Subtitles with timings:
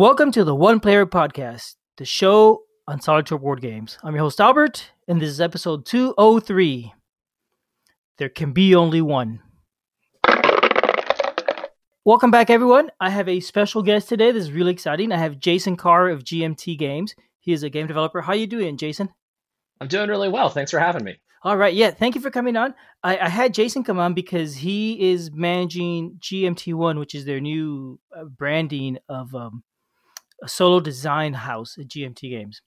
[0.00, 3.98] Welcome to the One Player Podcast, the show on solitaire board games.
[4.02, 6.94] I'm your host, Albert, and this is episode 203.
[8.16, 9.42] There can be only one.
[12.02, 12.90] Welcome back, everyone.
[12.98, 14.32] I have a special guest today.
[14.32, 15.12] This is really exciting.
[15.12, 17.14] I have Jason Carr of GMT Games.
[17.38, 18.22] He is a game developer.
[18.22, 19.10] How you doing, Jason?
[19.82, 20.48] I'm doing really well.
[20.48, 21.20] Thanks for having me.
[21.42, 21.74] All right.
[21.74, 21.90] Yeah.
[21.90, 22.72] Thank you for coming on.
[23.02, 27.40] I, I had Jason come on because he is managing GMT One, which is their
[27.40, 29.62] new uh, branding of um,
[30.42, 32.62] a solo design house at GMT Games.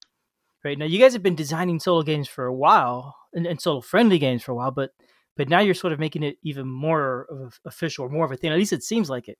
[0.63, 3.81] Right now, you guys have been designing solo games for a while and, and solo
[3.81, 4.91] friendly games for a while, but
[5.35, 8.31] but now you're sort of making it even more of a, official or more of
[8.31, 8.51] a thing.
[8.51, 9.37] At least it seems like it.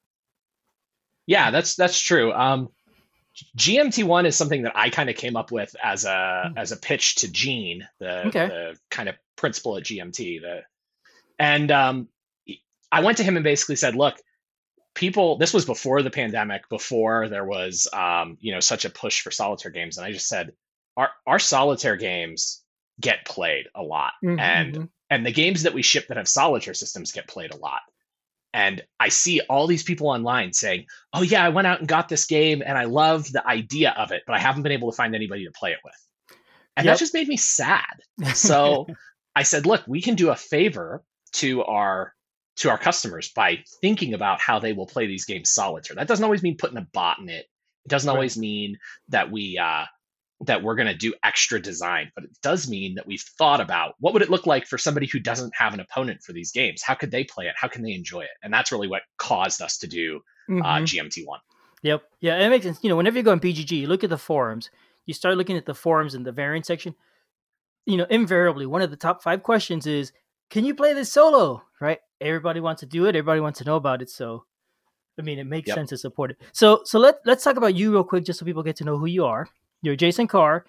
[1.26, 2.34] Yeah, that's that's true.
[2.34, 2.70] Um,
[3.58, 6.10] GMT one is something that I kind of came up with as a
[6.48, 6.54] mm.
[6.58, 8.48] as a pitch to Gene, the, okay.
[8.48, 10.42] the kind of principal at GMT.
[10.42, 10.62] The
[11.40, 12.10] and um,
[12.92, 14.18] I went to him and basically said, "Look,
[14.94, 15.38] people.
[15.38, 19.32] This was before the pandemic, before there was um, you know such a push for
[19.32, 20.52] solitaire games, and I just said,
[20.98, 22.64] our our solitaire games
[23.00, 24.40] get played a lot, mm-hmm.
[24.40, 24.86] and mm-hmm.
[25.10, 27.82] and the games that we ship that have solitaire systems get played a lot."
[28.56, 32.10] And I see all these people online saying, "Oh yeah, I went out and got
[32.10, 34.96] this game and I love the idea of it, but I haven't been able to
[34.96, 35.96] find anybody to play it with."
[36.76, 36.94] And yep.
[36.94, 37.84] that just made me sad.
[38.36, 38.88] So
[39.36, 42.14] I said, "Look, we can do a favor to our
[42.58, 45.96] to our customers by thinking about how they will play these games solitaire.
[45.96, 47.48] That doesn't always mean putting a bot in it.
[47.86, 48.16] It doesn't right.
[48.16, 48.78] always mean
[49.10, 49.86] that we uh,
[50.46, 53.96] that we're going to do extra design, but it does mean that we've thought about
[54.00, 56.82] what would it look like for somebody who doesn't have an opponent for these games?
[56.82, 57.56] How could they play it?
[57.58, 58.30] How can they enjoy it?
[58.42, 60.62] And that's really what caused us to do uh, mm-hmm.
[60.62, 61.40] uh, GMT one.
[61.82, 62.04] Yep.
[62.22, 62.80] Yeah, it makes sense.
[62.82, 64.70] You know, whenever you go on BGG, you look at the forums.
[65.06, 66.96] You start looking at the forums in the variant section.
[67.86, 70.14] You know, invariably, one of the top five questions is,
[70.54, 72.00] "Can you play this solo?" Right?
[72.22, 73.16] Everybody wants to do it.
[73.16, 74.10] Everybody wants to know about it.
[74.10, 74.46] So,
[75.20, 75.76] I mean, it makes yep.
[75.76, 76.38] sense to support it.
[76.54, 78.98] So, so let let's talk about you real quick, just so people get to know
[78.98, 79.48] who you are.
[79.82, 80.66] You're Jason Carr.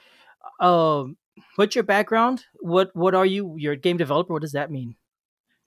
[0.59, 1.19] Um,
[1.57, 2.45] what's your background?
[2.61, 3.57] What what are you?
[3.59, 4.33] You're a game developer.
[4.33, 4.97] What does that mean?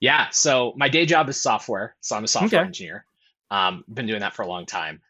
[0.00, 0.28] Yeah.
[0.30, 1.94] So my day job is software.
[2.00, 2.66] So I'm a software okay.
[2.66, 3.04] engineer.
[3.50, 5.00] Um, been doing that for a long time.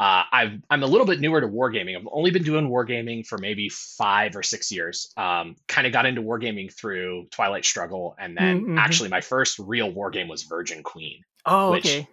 [0.00, 1.96] Uh, i am a little bit newer to wargaming.
[1.96, 5.12] I've only been doing wargaming for maybe five or six years.
[5.16, 8.78] Um, kind of got into wargaming through Twilight Struggle, and then mm-hmm.
[8.78, 11.22] actually my first real wargame was Virgin Queen.
[11.46, 12.08] Oh, which okay.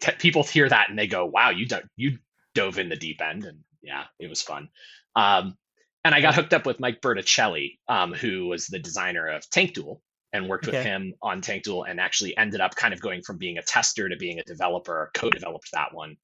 [0.00, 2.18] T- people hear that and they go, "Wow, you do- you
[2.54, 4.68] dove in the deep end," and yeah, it was fun.
[5.16, 5.56] Um,
[6.04, 9.74] and I got hooked up with Mike Bertucelli, um, who was the designer of Tank
[9.74, 10.02] Duel,
[10.32, 10.76] and worked okay.
[10.76, 13.62] with him on Tank Duel, and actually ended up kind of going from being a
[13.62, 15.10] tester to being a developer.
[15.14, 16.16] Co-developed that one,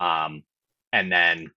[0.00, 0.42] um,
[0.92, 1.50] and then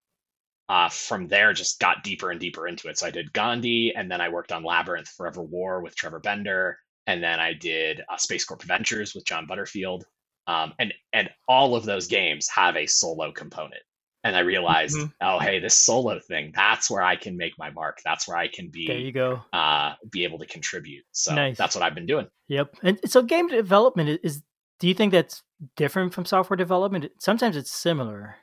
[0.69, 2.97] uh, from there just got deeper and deeper into it.
[2.97, 6.77] So I did Gandhi, and then I worked on Labyrinth Forever War with Trevor Bender,
[7.05, 10.05] and then I did uh, Space Corp Adventures with John Butterfield.
[10.47, 13.81] Um, and and all of those games have a solo component
[14.27, 15.07] and I realized, mm-hmm.
[15.21, 17.99] oh, hey, this solo thing, that's where I can make my mark.
[18.03, 18.85] That's where I can be.
[18.85, 19.41] There you go.
[19.53, 21.05] Uh, be able to contribute.
[21.13, 21.57] So nice.
[21.57, 22.27] that's what I've been doing.
[22.49, 22.75] Yep.
[22.83, 24.43] And so game development is.
[24.79, 25.43] Do you think that's
[25.75, 27.11] different from software development?
[27.19, 28.35] Sometimes it's similar.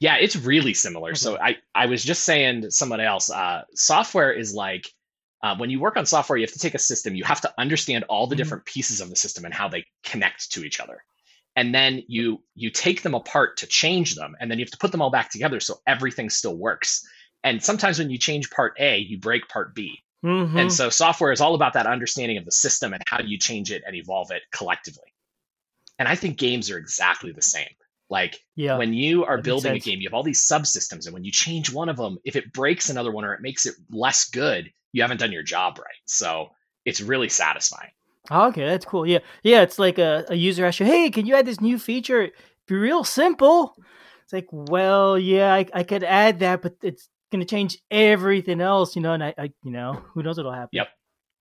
[0.00, 1.10] Yeah, it's really similar.
[1.10, 1.18] Okay.
[1.18, 4.92] So I I was just saying to someone else, uh, software is like.
[5.40, 7.14] Uh, when you work on software, you have to take a system.
[7.14, 8.38] You have to understand all the mm-hmm.
[8.38, 11.04] different pieces of the system and how they connect to each other
[11.58, 14.78] and then you you take them apart to change them and then you have to
[14.78, 17.04] put them all back together so everything still works
[17.42, 20.56] and sometimes when you change part a you break part b mm-hmm.
[20.56, 23.72] and so software is all about that understanding of the system and how you change
[23.72, 25.07] it and evolve it collectively
[25.98, 27.68] and i think games are exactly the same
[28.10, 31.24] like yeah, when you are building a game you have all these subsystems and when
[31.24, 34.28] you change one of them if it breaks another one or it makes it less
[34.30, 36.48] good you haven't done your job right so
[36.84, 37.90] it's really satisfying
[38.30, 39.06] okay, that's cool.
[39.06, 39.62] Yeah, yeah.
[39.62, 42.30] It's like a, a user asks you, "Hey, can you add this new feature?"
[42.66, 43.74] Be real simple.
[44.24, 48.60] It's like, well, yeah, I, I could add that, but it's going to change everything
[48.60, 49.14] else, you know.
[49.14, 50.68] And I, I, you know, who knows what'll happen.
[50.72, 50.88] Yep.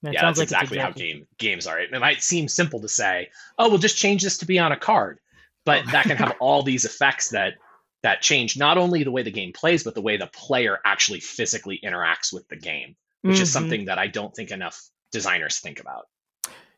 [0.03, 1.79] That yeah, that's like exactly, exactly, how game games are.
[1.79, 4.77] It might seem simple to say, "Oh, we'll just change this to be on a
[4.77, 5.19] card,"
[5.65, 7.55] but that can have all these effects that
[8.03, 11.19] that change not only the way the game plays, but the way the player actually
[11.19, 13.43] physically interacts with the game, which mm-hmm.
[13.43, 16.07] is something that I don't think enough designers think about.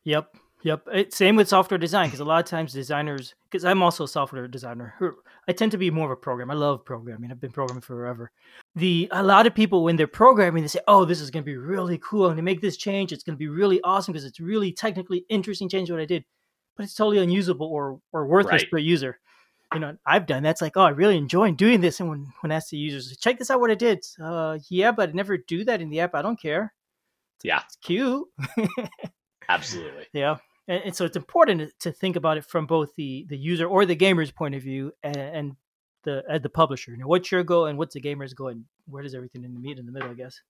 [0.04, 0.34] Yep.
[0.62, 0.88] Yep.
[0.92, 4.08] It, same with software design because a lot of times designers, because I'm also a
[4.08, 4.94] software designer.
[5.48, 6.52] I tend to be more of a programmer.
[6.52, 7.30] I love programming.
[7.30, 8.30] I've been programming forever.
[8.76, 11.50] The a lot of people when they're programming, they say, "Oh, this is going to
[11.50, 12.24] be really cool.
[12.24, 13.10] I'm going to make this change.
[13.12, 16.24] It's going to be really awesome because it's really technically interesting change what I did."
[16.76, 18.70] But it's totally unusable or or worthless right.
[18.70, 19.18] per user.
[19.72, 22.52] You know, I've done that's like, "Oh, I really enjoy doing this." And when when
[22.52, 25.64] asked the users, "Check this out, what I did," uh, yeah, but I never do
[25.64, 26.14] that in the app.
[26.14, 26.74] I don't care.
[27.42, 28.26] Yeah, it's cute.
[29.48, 30.06] Absolutely.
[30.12, 30.36] Yeah.
[30.70, 33.84] And, and, so it's important to think about it from both the, the user or
[33.84, 35.56] the gamer's point of view and, and
[36.04, 36.92] the as the publisher.
[36.92, 39.52] You know, what's your goal and what's the gamer's goal, and where does everything in
[39.52, 40.08] the meet in the middle?
[40.08, 40.40] I guess.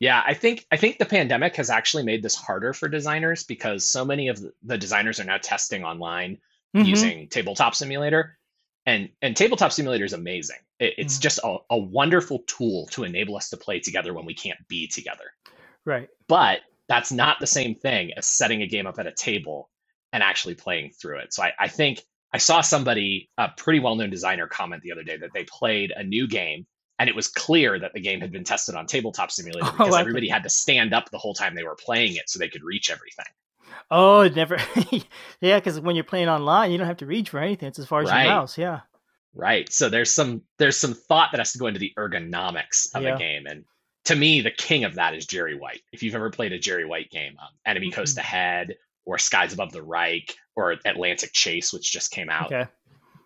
[0.00, 3.90] Yeah, I think I think the pandemic has actually made this harder for designers because
[3.90, 6.38] so many of the designers are now testing online
[6.76, 6.86] mm-hmm.
[6.86, 8.38] using Tabletop Simulator,
[8.84, 10.58] and and Tabletop Simulator is amazing.
[10.78, 11.22] It, it's mm-hmm.
[11.22, 14.88] just a, a wonderful tool to enable us to play together when we can't be
[14.88, 15.32] together.
[15.86, 16.10] Right.
[16.28, 19.70] But that's not the same thing as setting a game up at a table
[20.12, 21.34] and actually playing through it.
[21.34, 22.02] So I, I think
[22.32, 25.92] I saw somebody, a pretty well known designer, comment the other day that they played
[25.94, 26.66] a new game
[26.98, 29.96] and it was clear that the game had been tested on tabletop simulator oh, because
[29.96, 32.64] everybody had to stand up the whole time they were playing it so they could
[32.64, 33.26] reach everything.
[33.90, 34.58] Oh, never.
[35.40, 37.68] yeah, because when you're playing online, you don't have to reach for anything.
[37.68, 38.24] It's as far as right.
[38.24, 38.58] your mouse.
[38.58, 38.80] Yeah.
[39.34, 39.72] Right.
[39.72, 43.14] So there's some there's some thought that has to go into the ergonomics of yeah.
[43.14, 43.64] a game, and
[44.04, 45.82] to me, the king of that is Jerry White.
[45.92, 47.94] If you've ever played a Jerry White game, um, Enemy mm-hmm.
[48.00, 52.52] Coast Ahead, or Skies Above the Reich, or Atlantic Chase, which just came out.
[52.52, 52.68] Okay.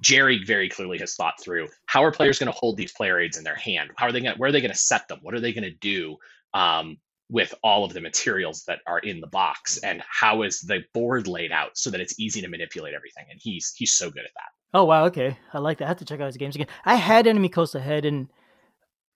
[0.02, 3.38] Jerry very clearly has thought through how are players going to hold these player aids
[3.38, 3.90] in their hand?
[3.96, 4.36] How are they going?
[4.36, 5.20] Where are they going to set them?
[5.22, 6.16] What are they going to do
[6.52, 6.98] um,
[7.30, 9.78] with all of the materials that are in the box?
[9.78, 13.26] And how is the board laid out so that it's easy to manipulate everything?
[13.30, 14.50] And he's he's so good at that.
[14.74, 15.84] Oh wow, okay, I like that.
[15.84, 16.68] I have to check out his games again.
[16.84, 18.28] I had Enemy Coast Ahead, and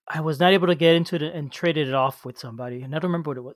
[0.09, 2.95] I was not able to get into it and traded it off with somebody, and
[2.95, 3.55] I don't remember what it was.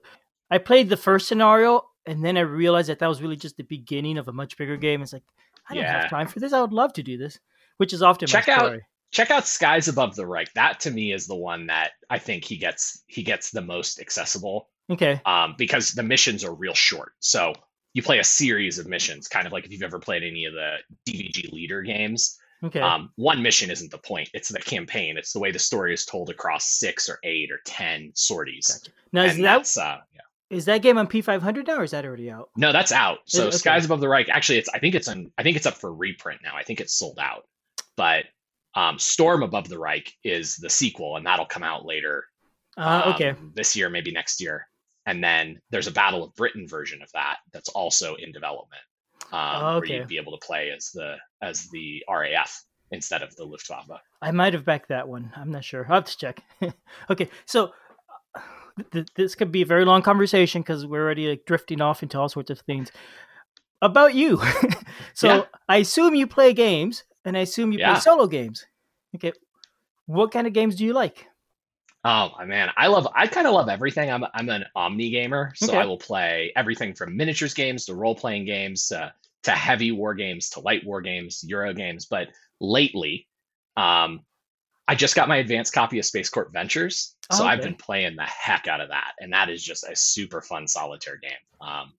[0.50, 3.64] I played the first scenario, and then I realized that that was really just the
[3.64, 5.02] beginning of a much bigger game.
[5.02, 5.22] It's like
[5.68, 6.02] I don't yeah.
[6.02, 6.52] have time for this.
[6.52, 7.38] I would love to do this,
[7.78, 8.78] which is often check out
[9.12, 10.52] check out Skies Above the Reich.
[10.54, 14.00] That to me is the one that I think he gets he gets the most
[14.00, 14.68] accessible.
[14.90, 15.20] Okay.
[15.24, 17.12] Um, because the missions are real short.
[17.20, 17.54] So
[17.94, 20.54] you play a series of missions, kind of like if you've ever played any of
[20.54, 20.76] the
[21.08, 22.38] DVG leader games.
[22.64, 22.80] Okay.
[22.80, 25.16] Um, one mission isn't the point; it's the campaign.
[25.16, 28.68] It's the way the story is told across six or eight or ten sorties.
[28.68, 28.92] Gotcha.
[29.12, 30.20] Now, is that uh, yeah.
[30.56, 32.50] Is that game on P500 now, or is that already out?
[32.56, 33.20] No, that's out.
[33.24, 33.56] So okay.
[33.56, 35.32] Skies Above the Reich, actually, it's I think it's on.
[35.38, 36.54] I think it's up for reprint now.
[36.54, 37.44] I think it's sold out.
[37.96, 38.26] But
[38.74, 42.24] um, Storm Above the Reich is the sequel, and that'll come out later.
[42.76, 43.34] Uh, um, okay.
[43.54, 44.66] This year, maybe next year.
[45.04, 48.82] And then there's a Battle of Britain version of that that's also in development,
[49.32, 49.88] um, okay.
[49.88, 54.00] where you'd be able to play as the as the RAF instead of the Luftwaffe.
[54.20, 55.32] I might have backed that one.
[55.34, 55.86] I'm not sure.
[55.88, 56.42] I'll have to check.
[57.10, 57.72] okay, so
[58.92, 62.18] th- this could be a very long conversation because we're already like drifting off into
[62.18, 62.92] all sorts of things
[63.80, 64.40] about you.
[65.14, 65.42] so yeah.
[65.68, 67.94] I assume you play games, and I assume you yeah.
[67.94, 68.66] play solo games.
[69.14, 69.32] Okay,
[70.06, 71.26] what kind of games do you like?
[72.04, 74.10] Oh man, I love I kind of love everything.
[74.10, 75.78] I'm I'm an omni gamer, so okay.
[75.78, 79.12] I will play everything from miniatures games to role playing games to
[79.44, 82.06] to heavy war games to light war games, Euro games.
[82.06, 82.28] But
[82.60, 83.26] lately,
[83.76, 84.20] um,
[84.88, 87.52] I just got my advanced copy of Space Corp Ventures, so okay.
[87.52, 90.66] I've been playing the heck out of that, and that is just a super fun
[90.66, 91.32] solitaire game.
[91.60, 91.92] Um,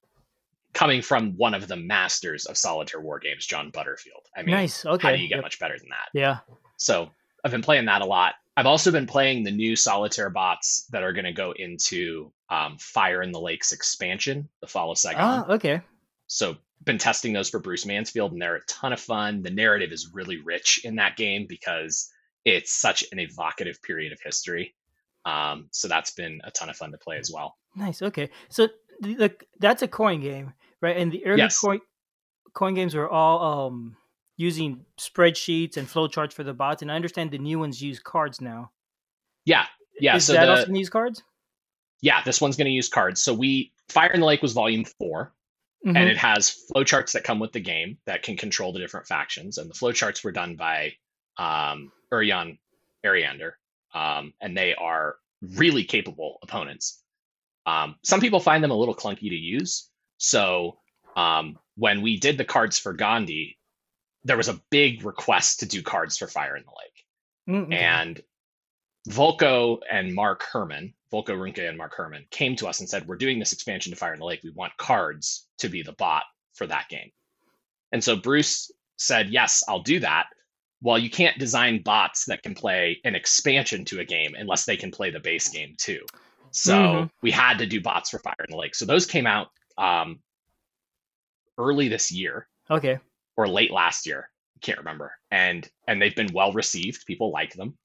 [0.74, 4.28] coming from one of the masters of solitaire war games, John Butterfield.
[4.36, 4.86] I mean, nice.
[4.86, 5.08] Okay.
[5.08, 5.44] How do you get yep.
[5.44, 6.10] much better than that?
[6.14, 6.40] Yeah.
[6.78, 7.10] So
[7.44, 8.36] I've been playing that a lot.
[8.58, 12.78] I've also been playing the new solitaire bots that are going to go into um,
[12.78, 15.22] Fire in the Lake's expansion, the Fall of Saigon.
[15.22, 15.82] Ah, okay.
[16.28, 19.42] So been testing those for Bruce Mansfield, and they're a ton of fun.
[19.42, 22.10] The narrative is really rich in that game because
[22.46, 24.76] it's such an evocative period of history.
[25.26, 27.56] Um, so that's been a ton of fun to play as well.
[27.76, 28.02] Nice.
[28.02, 28.68] Okay, so
[29.60, 30.98] that's a coin game, right?
[30.98, 31.60] And the early yes.
[31.60, 31.80] coin
[32.54, 33.96] coin games were all um,
[34.38, 38.42] using spreadsheets and flowcharts for the bots, and I understand the new ones use cards
[38.42, 38.72] now.
[39.46, 39.66] Yeah,
[40.00, 40.16] yeah.
[40.16, 41.24] Is so that the, also use cards?
[42.02, 43.22] Yeah, this one's going to use cards.
[43.22, 45.32] So we Fire in the Lake was volume 4
[45.86, 45.96] mm-hmm.
[45.96, 49.58] and it has flowcharts that come with the game that can control the different factions,
[49.58, 50.94] and the flowcharts were done by
[51.38, 52.58] um, Urian
[53.06, 53.54] Ariander,
[53.94, 57.02] um, and they are really capable opponents.
[57.66, 59.90] Um, some people find them a little clunky to use.
[60.18, 60.78] So
[61.16, 63.58] um, when we did the cards for Gandhi,
[64.24, 67.64] there was a big request to do cards for Fire in the Lake.
[67.64, 67.74] Mm-hmm.
[67.74, 68.22] And
[69.10, 73.18] Volko and Mark Herman, Volko Ruhnke and Mark Herman, came to us and said, We're
[73.18, 74.42] doing this expansion to Fire in the Lake.
[74.44, 76.24] We want cards to be the bot
[76.56, 77.12] for that game.
[77.92, 80.26] And so Bruce said, Yes, I'll do that
[80.84, 84.76] well, you can't design bots that can play an expansion to a game unless they
[84.76, 86.02] can play the base game too.
[86.52, 87.06] So mm-hmm.
[87.22, 88.76] we had to do bots for Fire in the Lake.
[88.76, 90.20] So those came out um,
[91.58, 92.48] early this year.
[92.70, 93.00] Okay.
[93.38, 94.30] Or late last year.
[94.62, 95.14] Can't remember.
[95.32, 97.06] And and they've been well received.
[97.06, 97.78] People like them.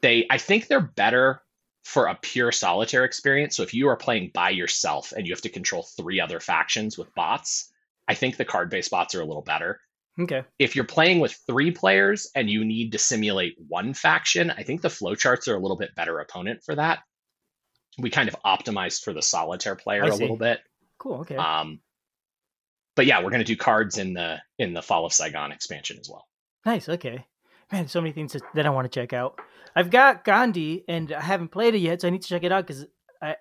[0.00, 1.42] They I think they're better
[1.88, 3.56] for a pure solitaire experience.
[3.56, 6.98] So if you are playing by yourself and you have to control three other factions
[6.98, 7.72] with bots,
[8.06, 9.80] I think the card-based bots are a little better.
[10.20, 10.42] Okay.
[10.58, 14.82] If you're playing with three players and you need to simulate one faction, I think
[14.82, 16.98] the flowcharts are a little bit better opponent for that.
[17.96, 20.60] We kind of optimized for the solitaire player a little bit.
[20.98, 21.20] Cool.
[21.20, 21.36] Okay.
[21.36, 21.80] Um,
[22.96, 25.96] but yeah, we're going to do cards in the in the Fall of Saigon expansion
[25.98, 26.26] as well.
[26.66, 26.86] Nice.
[26.86, 27.24] Okay.
[27.72, 29.40] man, so many things that I want to check out.
[29.74, 32.52] I've got Gandhi, and I haven't played it yet, so I need to check it
[32.52, 32.86] out because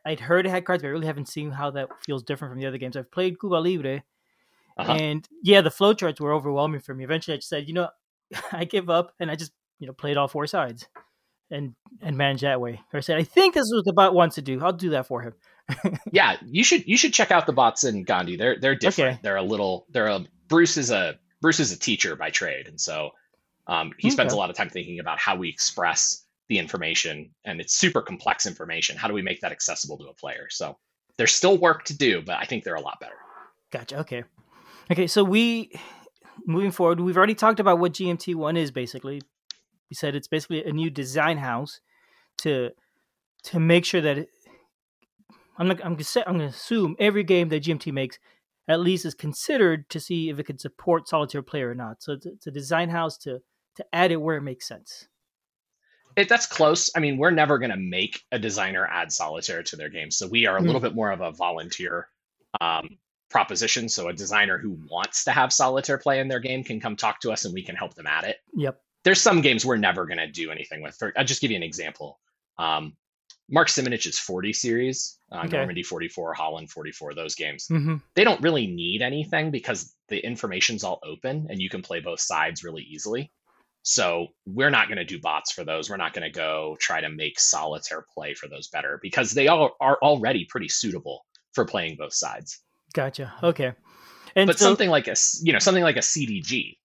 [0.06, 2.60] I'd heard it had cards, but I really haven't seen how that feels different from
[2.60, 2.98] the other games.
[2.98, 4.04] I've played Cuba Libre,
[4.78, 4.94] uh-huh.
[4.94, 7.04] and yeah, the flowcharts were overwhelming for me.
[7.04, 7.90] Eventually, I just said, you know,
[8.52, 10.88] I give up, and I just you know played all four sides
[11.52, 12.82] and and manage that way.
[12.94, 14.64] Or I said, I think this is what the bot wants to do.
[14.64, 15.34] I'll do that for him.
[16.12, 18.38] yeah, you should you should check out the bots in Gandhi.
[18.38, 19.14] They're they're different.
[19.14, 19.20] Okay.
[19.24, 19.86] They're a little.
[19.90, 23.12] They're a Bruce is a Bruce is a teacher by trade, and so
[23.68, 24.14] um, he okay.
[24.14, 28.02] spends a lot of time thinking about how we express the information, and it's super
[28.02, 28.98] complex information.
[28.98, 30.48] How do we make that accessible to a player?
[30.50, 30.78] So
[31.18, 33.16] there's still work to do, but I think they're a lot better.
[33.72, 34.00] Gotcha.
[34.00, 34.24] Okay.
[34.90, 35.08] Okay.
[35.08, 35.72] So we
[36.46, 39.22] moving forward, we've already talked about what GMT one is basically.
[39.90, 41.82] We said it's basically a new design house
[42.40, 42.72] to
[43.44, 44.30] to make sure that it,
[45.58, 48.20] I'm I'm gonna say, I'm gonna assume every game that GMT makes
[48.68, 52.04] at least is considered to see if it can support solitaire play or not.
[52.04, 53.40] So it's, it's a design house to
[53.78, 55.08] to add it where it makes sense.
[56.16, 56.90] It, that's close.
[56.96, 60.28] I mean, we're never going to make a designer add solitaire to their game, so
[60.28, 60.66] we are a mm.
[60.66, 62.08] little bit more of a volunteer
[62.60, 62.98] um,
[63.30, 63.88] proposition.
[63.88, 67.22] So a designer who wants to have solitaire play in their game can come talk
[67.22, 68.38] to us, and we can help them add it.
[68.56, 68.82] Yep.
[69.04, 70.96] There's some games we're never going to do anything with.
[70.96, 72.20] For, I'll just give you an example.
[72.58, 72.94] Um,
[73.50, 75.56] Mark Simonitch's 40 series, uh, okay.
[75.56, 77.96] Normandy 44, Holland 44, those games, mm-hmm.
[78.14, 82.20] they don't really need anything because the information's all open and you can play both
[82.20, 83.32] sides really easily.
[83.90, 85.90] So we're not going to do bots for those.
[85.90, 89.48] We're not going to go try to make solitaire play for those better because they
[89.48, 92.60] all are already pretty suitable for playing both sides.
[92.94, 93.34] Gotcha.
[93.42, 93.72] Okay.
[94.36, 96.76] And but so, something like a you know something like a CDG,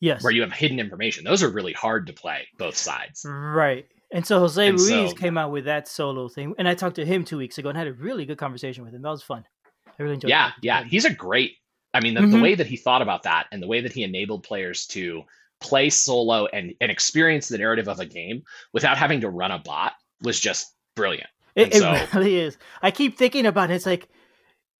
[0.00, 1.24] yes, where you have hidden information.
[1.24, 3.22] Those are really hard to play both sides.
[3.28, 3.84] Right.
[4.10, 6.96] And so Jose and Ruiz so, came out with that solo thing, and I talked
[6.96, 9.02] to him two weeks ago and had a really good conversation with him.
[9.02, 9.44] That was fun.
[9.86, 10.30] I really enjoyed.
[10.30, 10.54] Yeah, it.
[10.62, 11.52] yeah, he's a great.
[11.92, 12.30] I mean, the, mm-hmm.
[12.30, 15.24] the way that he thought about that and the way that he enabled players to
[15.60, 19.58] play solo and and experience the narrative of a game without having to run a
[19.58, 21.28] bot was just brilliant.
[21.56, 22.56] It, so, it really is.
[22.82, 23.74] I keep thinking about it.
[23.74, 24.08] It's like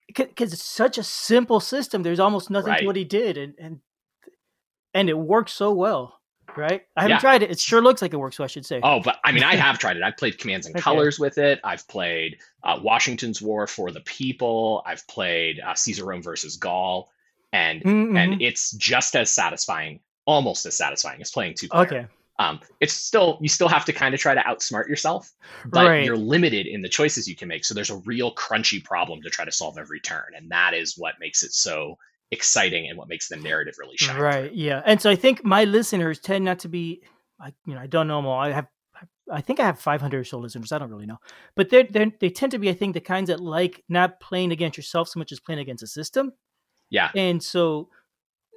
[0.07, 2.03] because it's such a simple system.
[2.03, 2.79] There's almost nothing right.
[2.79, 3.79] to what he did, and and
[4.93, 6.21] and it works so well
[6.57, 6.81] right?
[6.95, 7.19] I haven't yeah.
[7.19, 7.51] tried it.
[7.51, 8.37] It sure looks like it works.
[8.37, 8.79] So I should say.
[8.83, 10.03] Oh, but I mean, I have tried it.
[10.03, 10.83] I've played Commands and okay.
[10.83, 11.59] Colors with it.
[11.63, 14.83] I've played uh, Washington's War for the People.
[14.85, 17.09] I've played uh, Caesar Rome versus Gaul,
[17.51, 18.17] and mm-hmm.
[18.17, 19.99] and it's just as satisfying,
[20.31, 21.83] almost as satisfying as playing two player.
[21.85, 22.05] Okay.
[22.39, 25.31] Um, it's still you still have to kind of try to outsmart yourself,
[25.65, 26.05] but right.
[26.05, 27.65] you're limited in the choices you can make.
[27.65, 30.97] So there's a real crunchy problem to try to solve every turn, and that is
[30.97, 31.97] what makes it so
[32.31, 34.19] exciting and what makes the narrative really shine.
[34.19, 34.47] Right.
[34.47, 34.57] Through.
[34.57, 34.81] Yeah.
[34.85, 37.03] And so I think my listeners tend not to be,
[37.39, 38.39] I you know, I don't know them all.
[38.39, 38.67] I have,
[39.31, 40.71] I think I have 500 or so listeners.
[40.71, 41.19] I don't really know,
[41.55, 44.51] but they they they tend to be, I think, the kinds that like not playing
[44.51, 46.31] against yourself so much as playing against a system.
[46.89, 47.09] Yeah.
[47.15, 47.89] And so,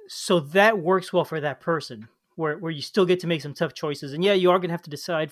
[0.07, 3.53] so that works well for that person, where where you still get to make some
[3.53, 5.31] tough choices, and yeah, you are gonna have to decide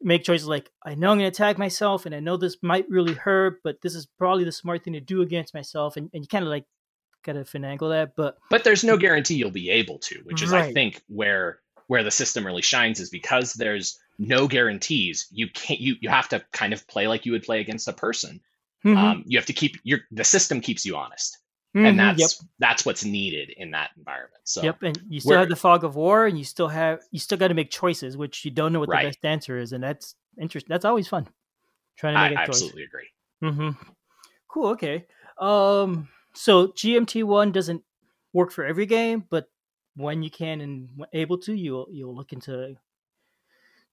[0.00, 2.88] make choices like I know I'm going to attack myself and I know this might
[2.88, 5.96] really hurt, but this is probably the smart thing to do against myself.
[5.96, 6.64] And, and you kind of like
[7.24, 8.14] got to finagle that.
[8.16, 10.64] But but there's no guarantee you'll be able to, which is right.
[10.66, 15.26] I think where where the system really shines is because there's no guarantees.
[15.30, 17.92] You can't you you have to kind of play like you would play against a
[17.92, 18.40] person.
[18.84, 18.96] Mm-hmm.
[18.96, 21.38] Um, you have to keep your the system keeps you honest.
[21.76, 22.30] Mm-hmm, and that's yep.
[22.58, 24.40] that's what's needed in that environment.
[24.44, 27.18] So yep, and you still have the fog of war, and you still have you
[27.18, 29.02] still got to make choices, which you don't know what right.
[29.02, 30.72] the best answer is, and that's interesting.
[30.72, 31.28] That's always fun.
[31.96, 32.56] Trying to make I, a choice.
[32.56, 33.08] absolutely agree.
[33.44, 33.70] Mm-hmm.
[34.48, 34.68] Cool.
[34.68, 35.04] Okay.
[35.38, 37.82] Um, so GMT one doesn't
[38.32, 39.50] work for every game, but
[39.94, 42.76] when you can and able to, you'll you'll look into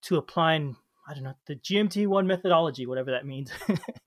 [0.04, 0.76] to applying
[1.08, 3.52] I don't know the GMT one methodology, whatever that means.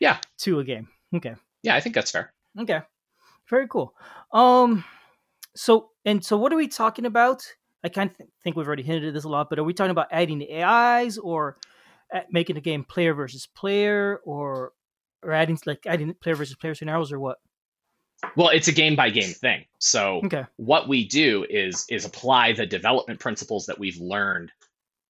[0.00, 0.18] yeah.
[0.38, 0.88] To a game.
[1.14, 1.34] Okay.
[1.62, 2.32] Yeah, I think that's fair.
[2.58, 2.80] Okay.
[3.48, 3.94] Very cool.
[4.32, 4.84] Um.
[5.54, 7.42] So and so, what are we talking about?
[7.84, 9.74] I kind of th- think we've already hinted at this a lot, but are we
[9.74, 11.56] talking about adding the AIs or
[12.30, 14.72] making the game player versus player, or
[15.22, 17.38] or adding like adding player versus player scenarios, or what?
[18.36, 19.64] Well, it's a game by game thing.
[19.78, 20.44] So okay.
[20.56, 24.50] what we do is is apply the development principles that we've learned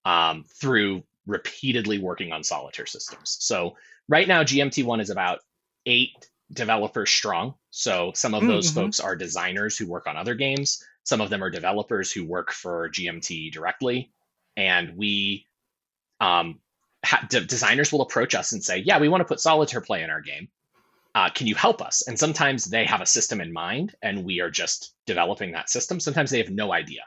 [0.05, 3.37] um, through repeatedly working on solitaire systems.
[3.41, 3.77] So
[4.09, 5.41] right now, GMT1 is about
[5.87, 7.55] eight developers strong.
[7.71, 8.81] So some of those mm-hmm.
[8.81, 10.83] folks are designers who work on other games.
[11.05, 14.13] Some of them are developers who work for GMT directly,
[14.57, 15.47] and we
[16.21, 16.61] um,
[17.05, 20.03] ha- de- designers will approach us and say, "Yeah, we want to put solitaire play
[20.03, 20.49] in our game."
[21.19, 22.07] uh, can you help us?
[22.07, 25.99] And sometimes they have a system in mind and we are just developing that system.
[25.99, 27.03] Sometimes they have no idea.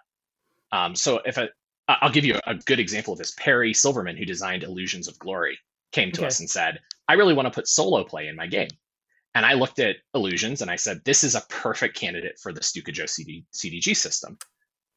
[0.74, 1.48] Um, so if a,
[1.88, 3.31] I'll give you a good example of this.
[3.31, 5.60] Perry Silverman, who designed Illusions of Glory,
[5.93, 6.27] came to okay.
[6.27, 8.69] us and said, I really want to put solo play in my game.
[9.33, 12.61] And I looked at Illusions and I said, this is a perfect candidate for the
[12.61, 14.38] Stuka Joe CD, CDG system.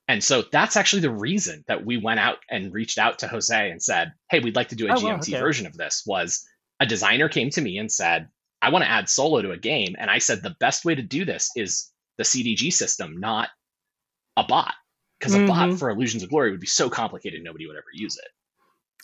[0.09, 3.71] And so that's actually the reason that we went out and reached out to Jose
[3.71, 5.41] and said, "Hey, we'd like to do a oh, GMT okay.
[5.41, 6.47] version of this." Was
[6.81, 8.29] a designer came to me and said,
[8.61, 11.03] "I want to add solo to a game." And I said, "The best way to
[11.03, 13.49] do this is the CDG system, not
[14.37, 14.75] a bot."
[15.19, 15.45] Because mm-hmm.
[15.45, 15.77] a bot mm-hmm.
[15.77, 18.29] for Illusions of Glory would be so complicated, nobody would ever use it.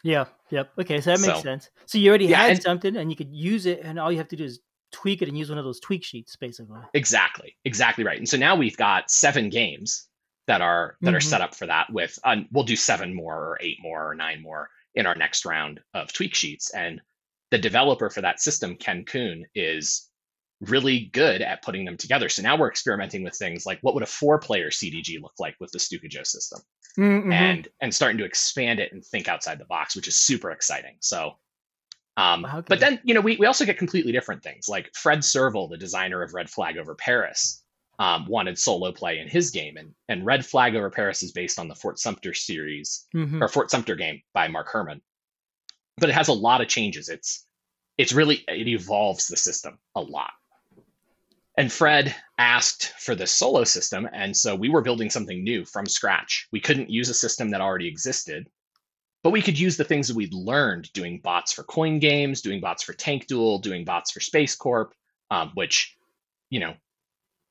[0.03, 0.27] Yeah.
[0.51, 0.73] Yep.
[0.81, 1.01] Okay.
[1.01, 1.71] So that makes so, sense.
[1.87, 4.19] So you already yeah, had and, something, and you could use it, and all you
[4.19, 4.61] have to do is
[4.93, 6.81] tweak it and use one of those tweak sheets, basically.
[6.95, 7.57] Exactly.
[7.65, 8.19] Exactly right.
[8.19, 10.07] And so now we've got seven games
[10.47, 11.17] that are that mm-hmm.
[11.17, 11.93] are set up for that.
[11.93, 15.45] With uh, we'll do seven more, or eight more, or nine more in our next
[15.45, 16.71] round of tweak sheets.
[16.75, 17.01] And
[17.51, 20.09] the developer for that system, Ken Kuhn, is
[20.61, 22.29] really good at putting them together.
[22.29, 25.73] So now we're experimenting with things like what would a four-player CDG look like with
[25.73, 26.61] the Stuka Joe system,
[26.99, 27.33] mm-hmm.
[27.33, 30.97] and and starting to expand it and think outside the box, which is super exciting.
[31.01, 31.37] So
[32.17, 32.65] um, okay.
[32.69, 34.69] But then, you know, we, we also get completely different things.
[34.69, 37.63] Like Fred Serval, the designer of Red Flag Over Paris,
[37.99, 41.59] um, wanted solo play in his game, and and Red Flag Over Paris is based
[41.59, 43.43] on the Fort Sumter series mm-hmm.
[43.43, 45.03] or Fort Sumter game by Mark Herman,
[45.99, 47.11] but it has a lot of changes.
[47.11, 47.47] It's
[47.99, 50.33] it's really it evolves the system a lot.
[51.59, 55.85] And Fred asked for this solo system, and so we were building something new from
[55.85, 56.49] scratch.
[56.53, 58.49] We couldn't use a system that already existed,
[59.23, 62.61] but we could use the things that we'd learned doing bots for coin games, doing
[62.61, 64.95] bots for Tank Duel, doing bots for Space Corp,
[65.31, 65.97] um, which,
[66.49, 66.75] you know,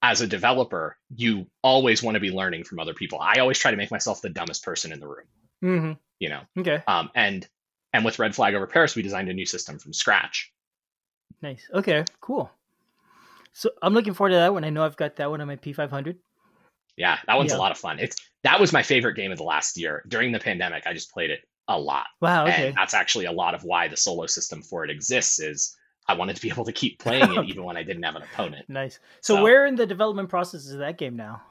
[0.02, 3.20] as a developer, you always want to be learning from other people.
[3.20, 5.28] I always try to make myself the dumbest person in the room.
[5.64, 5.92] Mm-hmm.
[6.20, 6.42] You know.
[6.58, 6.82] Okay.
[6.88, 7.48] Um, and
[7.94, 10.52] and with Red Flag over Paris, we designed a new system from scratch.
[11.42, 11.68] Nice.
[11.74, 12.06] Okay.
[12.22, 12.50] Cool.
[13.54, 14.64] So I'm looking forward to that one.
[14.64, 16.16] I know I've got that one on my P500.
[16.96, 17.58] Yeah, that one's yeah.
[17.58, 18.00] a lot of fun.
[18.00, 20.04] It's that was my favorite game of the last year.
[20.08, 22.08] During the pandemic, I just played it a lot.
[22.20, 22.48] Wow.
[22.48, 22.68] Okay.
[22.70, 25.78] And that's actually a lot of why the solo system for it exists is
[26.08, 28.24] I wanted to be able to keep playing it even when I didn't have an
[28.24, 28.66] opponent.
[28.68, 29.00] Nice.
[29.22, 31.44] So, so, where in the development process is that game now?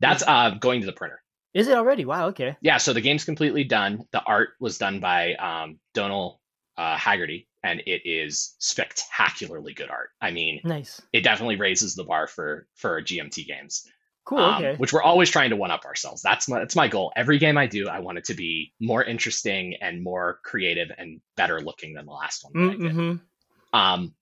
[0.00, 1.22] That's uh going to the printer.
[1.54, 2.04] Is it already?
[2.04, 2.28] Wow.
[2.28, 2.56] Okay.
[2.60, 2.78] Yeah.
[2.78, 4.04] So the game's completely done.
[4.12, 6.40] The art was done by um, Donal
[6.76, 10.10] uh, Hegarty, and it is spectacularly good art.
[10.20, 11.00] I mean, nice.
[11.14, 13.86] It definitely raises the bar for for GMT games.
[14.26, 14.38] Cool.
[14.38, 14.76] Um, okay.
[14.76, 16.20] Which we're always trying to one up ourselves.
[16.20, 17.12] That's my that's my goal.
[17.14, 21.20] Every game I do, I want it to be more interesting and more creative and
[21.36, 22.52] better looking than the last one.
[22.52, 23.78] Mm-hmm.
[23.78, 24.14] Um,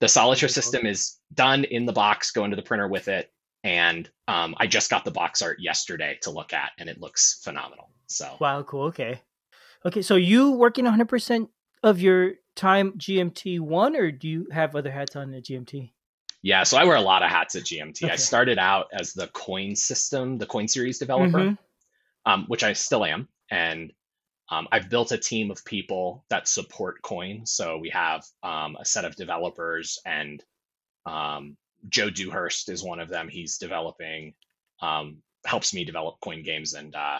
[0.00, 2.32] the solitaire system is done in the box.
[2.32, 3.30] Go into the printer with it,
[3.62, 7.40] and um, I just got the box art yesterday to look at, and it looks
[7.44, 7.90] phenomenal.
[8.08, 8.86] So wow, cool.
[8.86, 9.20] Okay,
[9.86, 10.02] okay.
[10.02, 11.48] So you working 100 percent
[11.84, 15.92] of your time GMT one, or do you have other hats on the GMT?
[16.42, 18.04] Yeah, so I wear a lot of hats at GMT.
[18.04, 18.12] Okay.
[18.12, 22.30] I started out as the coin system, the coin series developer, mm-hmm.
[22.30, 23.28] um, which I still am.
[23.50, 23.92] And
[24.50, 27.44] um, I've built a team of people that support coin.
[27.44, 30.42] So we have um, a set of developers, and
[31.06, 31.56] um,
[31.88, 33.28] Joe Dewhurst is one of them.
[33.28, 34.34] He's developing,
[34.80, 36.74] um, helps me develop coin games.
[36.74, 37.18] And uh,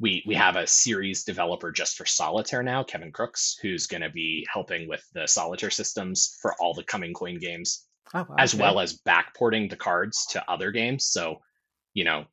[0.00, 4.10] we, we have a series developer just for solitaire now, Kevin Crooks, who's going to
[4.10, 8.34] be helping with the solitaire systems for all the coming coin games oh, okay.
[8.38, 11.04] as well as backporting the cards to other games.
[11.04, 11.40] So,
[11.94, 12.26] you know,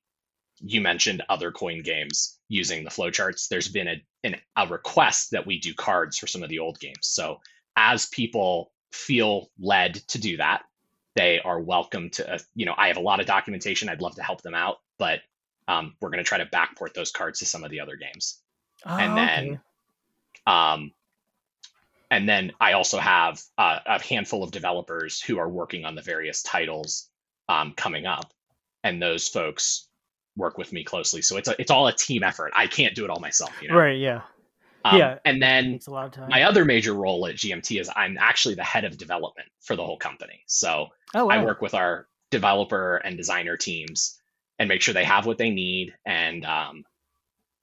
[0.60, 3.48] you mentioned other coin games using the flowcharts.
[3.48, 6.80] There's been a, an, a request that we do cards for some of the old
[6.80, 7.08] games.
[7.08, 7.40] So,
[7.76, 10.64] as people feel led to do that,
[11.16, 12.34] they are welcome to.
[12.36, 13.90] Uh, you know, I have a lot of documentation.
[13.90, 15.20] I'd love to help them out, but
[15.68, 18.42] um, we're going to try to backport those cards to some of the other games,
[18.86, 19.60] oh, and then okay.
[20.48, 20.92] um,
[22.12, 26.02] and then I also have uh, a handful of developers who are working on the
[26.02, 27.10] various titles
[27.48, 28.34] um, coming up,
[28.84, 29.88] and those folks
[30.36, 31.22] work with me closely.
[31.22, 32.52] So it's a, it's all a team effort.
[32.54, 33.52] I can't do it all myself.
[33.62, 33.76] You know?
[33.76, 33.98] Right.
[33.98, 34.22] Yeah.
[34.84, 35.20] Um, yeah.
[35.26, 35.80] And then
[36.30, 39.86] my other major role at GMT is I'm actually the head of development for the
[39.86, 40.42] whole company.
[40.48, 41.32] So oh, wow.
[41.32, 44.20] I work with our developer and designer teams
[44.60, 46.84] and make sure they have what they need and um,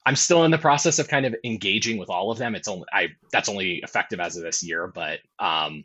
[0.09, 2.55] I'm still in the process of kind of engaging with all of them.
[2.55, 5.85] It's only I that's only effective as of this year, but um,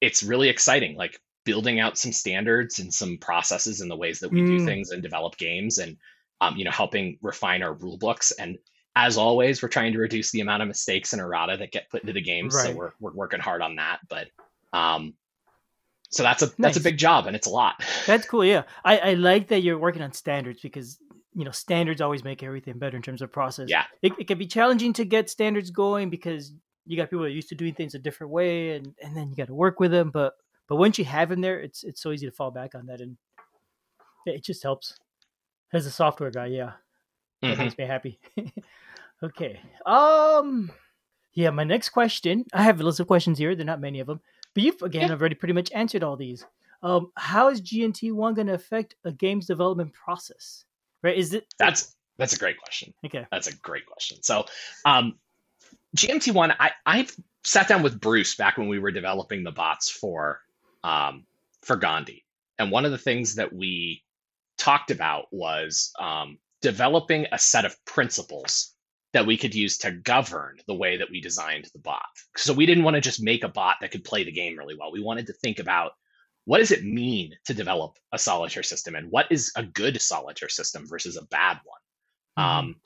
[0.00, 0.96] it's really exciting.
[0.96, 4.46] Like building out some standards and some processes in the ways that we mm.
[4.46, 5.96] do things and develop games, and
[6.40, 8.30] um, you know, helping refine our rule books.
[8.30, 8.56] And
[8.94, 12.02] as always, we're trying to reduce the amount of mistakes and errata that get put
[12.02, 12.54] into the games.
[12.54, 12.66] Right.
[12.66, 13.98] So we're we're working hard on that.
[14.08, 14.28] But
[14.72, 15.14] um,
[16.10, 16.54] so that's a nice.
[16.58, 17.82] that's a big job and it's a lot.
[18.06, 18.44] That's cool.
[18.44, 21.00] Yeah, I I like that you're working on standards because
[21.34, 24.38] you know standards always make everything better in terms of process yeah it, it can
[24.38, 26.52] be challenging to get standards going because
[26.86, 29.28] you got people that are used to doing things a different way and and then
[29.30, 30.34] you got to work with them but
[30.68, 33.00] but once you have them there it's it's so easy to fall back on that
[33.00, 33.16] and
[34.26, 34.96] it just helps
[35.72, 36.72] as a software guy yeah
[37.42, 37.58] mm-hmm.
[37.58, 38.18] makes me happy
[39.22, 40.70] okay um
[41.34, 44.06] yeah my next question i have a list of questions here they're not many of
[44.06, 44.20] them
[44.54, 45.14] but you've again yeah.
[45.14, 46.44] already pretty much answered all these
[46.82, 50.64] um, how is GMT1 going to affect a game's development process?
[51.02, 51.16] Right?
[51.16, 52.94] Is it that's that's a great question.
[53.04, 54.22] Okay, that's a great question.
[54.22, 54.46] So,
[54.84, 55.18] um,
[55.96, 59.90] GMT one, I I've sat down with Bruce back when we were developing the bots
[59.90, 60.40] for
[60.84, 61.24] um
[61.62, 62.24] for Gandhi,
[62.58, 64.02] and one of the things that we
[64.62, 68.74] talked about was um, developing a set of principles
[69.12, 72.06] that we could use to govern the way that we designed the bot.
[72.36, 74.76] So we didn't want to just make a bot that could play the game really
[74.78, 74.92] well.
[74.92, 75.92] We wanted to think about
[76.44, 80.48] what does it mean to develop a solitaire system and what is a good solitaire
[80.48, 81.80] system versus a bad one.
[82.38, 82.58] Mm-hmm.
[82.58, 82.76] Um,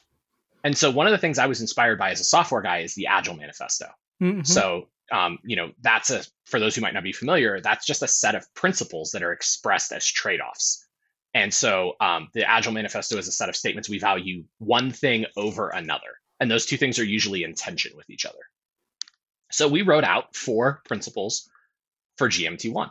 [0.64, 2.95] and so one of the things I was inspired by as a software guy is
[2.95, 3.87] the Agile Manifesto.
[4.23, 4.42] Mm-hmm.
[4.42, 8.03] So um, you know that's a for those who might not be familiar, that's just
[8.03, 10.85] a set of principles that are expressed as trade-offs.
[11.35, 15.27] And so um, the Agile Manifesto is a set of statements we value one thing
[15.37, 16.19] over another.
[16.40, 18.38] And those two things are usually in tension with each other.
[19.51, 21.49] So we wrote out four principles
[22.16, 22.90] for GMT1.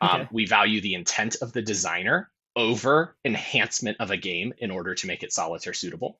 [0.00, 0.20] Um, okay.
[0.22, 4.94] Um, we value the intent of the designer over enhancement of a game in order
[4.94, 6.18] to make it solitaire suitable.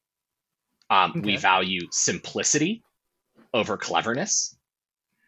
[0.88, 1.21] Um, okay.
[1.21, 2.83] We value simplicity
[3.53, 4.57] over cleverness.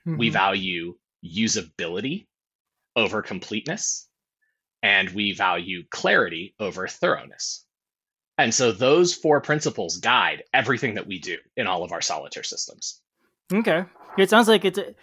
[0.06, 0.18] Mm-hmm.
[0.18, 2.26] We value usability
[2.96, 4.08] over completeness
[4.82, 7.64] and we value clarity over thoroughness.
[8.38, 12.42] And so those four principles guide everything that we do in all of our solitaire
[12.42, 13.00] systems.
[13.52, 13.84] Okay.
[14.18, 14.94] It sounds like it's a,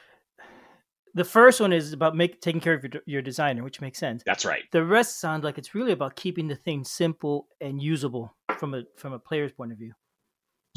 [1.14, 4.24] the first one is about make, taking care of your, your designer, which makes sense.
[4.26, 4.64] That's right.
[4.72, 8.84] The rest sound like it's really about keeping the thing simple and usable from a
[8.98, 9.94] from a player's point of view.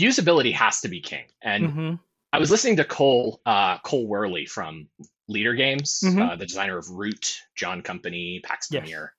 [0.00, 1.24] Usability has to be king.
[1.42, 1.94] And mm-hmm.
[2.32, 4.88] I was listening to Cole uh, Cole Wehrle from
[5.30, 6.22] Leder Games, mm-hmm.
[6.22, 9.14] uh, the designer of Root, John Company, Pax Pamir.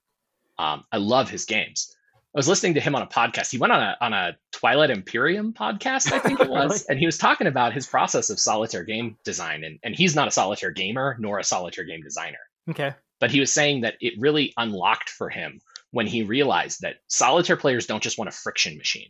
[0.58, 1.94] Um, I love his games.
[2.36, 3.52] I was listening to him on a podcast.
[3.52, 6.86] He went on a on a Twilight Imperium podcast, I think it was, really?
[6.90, 9.64] and he was talking about his process of solitaire game design.
[9.64, 12.40] And and he's not a solitaire gamer nor a solitaire game designer.
[12.70, 12.94] Okay.
[13.20, 15.60] But he was saying that it really unlocked for him
[15.92, 19.10] when he realized that solitaire players don't just want a friction machine.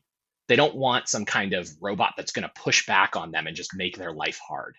[0.50, 3.56] They don't want some kind of robot that's going to push back on them and
[3.56, 4.76] just make their life hard.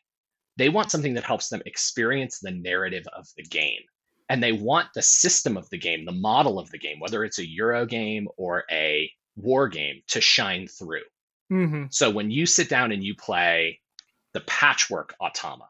[0.59, 3.81] They want something that helps them experience the narrative of the game.
[4.29, 7.39] And they want the system of the game, the model of the game, whether it's
[7.39, 11.03] a Euro game or a war game, to shine through.
[11.53, 11.85] Mm-hmm.
[11.91, 13.81] So when you sit down and you play
[14.33, 15.67] the patchwork automa,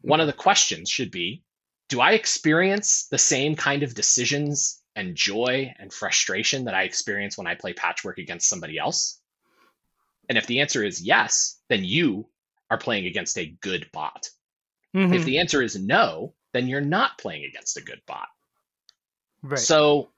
[0.00, 1.44] one of the questions should be
[1.88, 7.38] Do I experience the same kind of decisions and joy and frustration that I experience
[7.38, 9.20] when I play patchwork against somebody else?
[10.28, 12.28] And if the answer is yes, then you
[12.70, 14.28] are playing against a good bot.
[14.96, 15.14] Mm-hmm.
[15.14, 18.28] If the answer is no, then you're not playing against a good bot.
[19.42, 19.58] Right.
[19.58, 20.10] So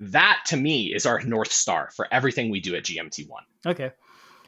[0.00, 3.28] that to me is our north star for everything we do at GMT1.
[3.66, 3.90] Okay.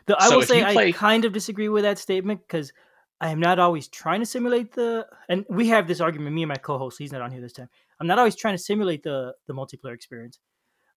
[0.06, 0.88] The, I so will say play...
[0.88, 2.72] I kind of disagree with that statement because
[3.20, 6.48] I am not always trying to simulate the and we have this argument, me and
[6.48, 7.68] my co-host, he's not on here this time.
[8.00, 10.38] I'm not always trying to simulate the the multiplayer experience.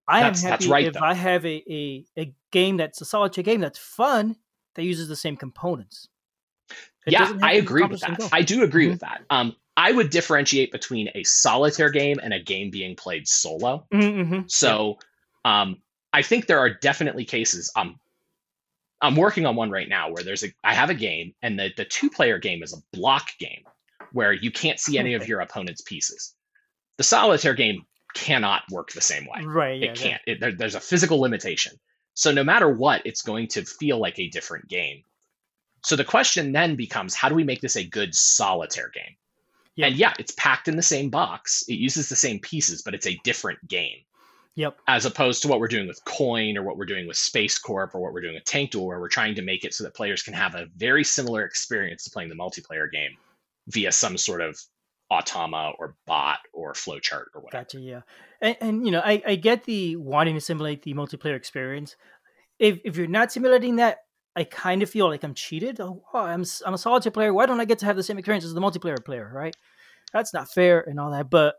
[0.07, 0.99] I that's, am happy right, if though.
[1.01, 4.35] I have a, a, a game that's a solitaire game that's fun
[4.75, 6.09] that uses the same components.
[7.05, 8.29] It yeah, I agree with that.
[8.31, 8.91] I do agree mm-hmm.
[8.91, 9.21] with that.
[9.29, 13.85] Um, I would differentiate between a solitaire game and a game being played solo.
[13.91, 14.21] Mm-hmm.
[14.21, 14.41] mm-hmm.
[14.47, 14.99] So,
[15.45, 15.81] um,
[16.11, 17.71] I think there are definitely cases.
[17.75, 17.99] Um,
[19.01, 21.71] I'm working on one right now where there's a I have a game and the
[21.75, 23.63] the two player game is a block game
[24.13, 26.35] where you can't see any of your opponent's pieces.
[26.97, 29.43] The solitaire game cannot work the same way.
[29.43, 29.81] Right.
[29.81, 30.21] Yeah, it can't.
[30.27, 31.73] It, there, there's a physical limitation.
[32.13, 35.03] So no matter what, it's going to feel like a different game.
[35.83, 39.15] So the question then becomes how do we make this a good solitaire game?
[39.75, 39.87] Yep.
[39.87, 41.63] And yeah, it's packed in the same box.
[41.67, 43.97] It uses the same pieces, but it's a different game.
[44.55, 44.77] Yep.
[44.87, 47.95] As opposed to what we're doing with Coin or what we're doing with Space Corp
[47.95, 49.95] or what we're doing with Tank Duel, where we're trying to make it so that
[49.95, 53.11] players can have a very similar experience to playing the multiplayer game
[53.67, 54.59] via some sort of
[55.11, 57.63] automa or bot or flowchart or whatever.
[57.63, 57.79] Gotcha.
[57.79, 58.01] Yeah,
[58.41, 61.95] and, and you know, I, I get the wanting to simulate the multiplayer experience.
[62.59, 63.99] If if you're not simulating that,
[64.35, 65.79] I kind of feel like I'm cheated.
[65.79, 67.33] Oh, I'm I'm a solitaire player.
[67.33, 69.31] Why don't I get to have the same experience as the multiplayer player?
[69.33, 69.55] Right?
[70.11, 71.29] That's not fair and all that.
[71.29, 71.55] But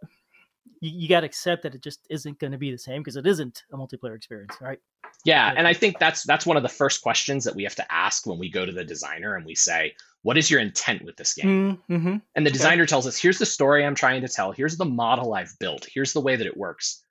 [0.81, 3.17] you, you got to accept that it just isn't going to be the same because
[3.17, 4.79] it isn't a multiplayer experience, right?
[5.25, 7.93] Yeah, and I think that's that's one of the first questions that we have to
[7.93, 11.17] ask when we go to the designer and we say, "What is your intent with
[11.17, 12.17] this game?" Mm-hmm.
[12.35, 12.91] And the designer okay.
[12.91, 14.53] tells us, "Here's the story I'm trying to tell.
[14.53, 15.87] Here's the model I've built.
[15.91, 17.03] Here's the way that it works."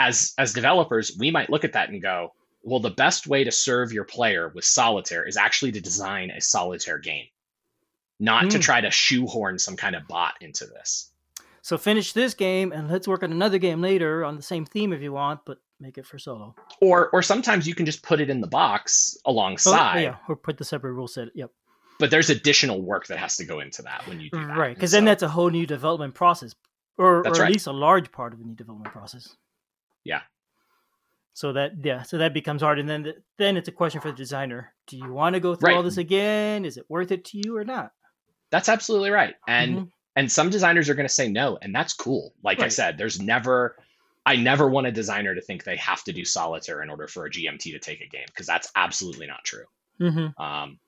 [0.00, 3.52] As as developers, we might look at that and go, "Well, the best way to
[3.52, 7.26] serve your player with solitaire is actually to design a solitaire game,
[8.18, 8.50] not mm.
[8.50, 11.12] to try to shoehorn some kind of bot into this."
[11.62, 14.92] So finish this game and let's work on another game later on the same theme
[14.92, 16.54] if you want, but make it for solo.
[16.80, 19.98] Or or sometimes you can just put it in the box alongside.
[19.98, 21.28] Oh, yeah, or put the separate rule set.
[21.34, 21.50] Yep.
[21.98, 24.56] But there's additional work that has to go into that when you do that.
[24.56, 26.54] Right, because so, then that's a whole new development process,
[26.96, 27.52] or, or at right.
[27.52, 29.36] least a large part of the new development process.
[30.04, 30.20] Yeah.
[31.38, 34.10] So that yeah, so that becomes hard, and then the, then it's a question for
[34.10, 35.76] the designer: Do you want to go through right.
[35.76, 36.64] all this again?
[36.64, 37.92] Is it worth it to you or not?
[38.50, 39.84] That's absolutely right, and mm-hmm.
[40.16, 42.34] and some designers are going to say no, and that's cool.
[42.42, 42.64] Like right.
[42.64, 43.76] I said, there's never
[44.26, 47.24] I never want a designer to think they have to do solitaire in order for
[47.24, 49.66] a GMT to take a game because that's absolutely not true.
[50.00, 50.42] Mm-hmm.
[50.42, 50.80] Um,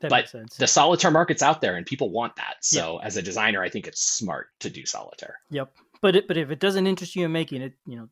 [0.00, 2.54] but the solitaire market's out there and people want that.
[2.62, 5.40] So as a designer, I think it's smart to do solitaire.
[5.50, 5.74] Yep.
[6.00, 8.08] But it, but if it doesn't interest you in making it, you know,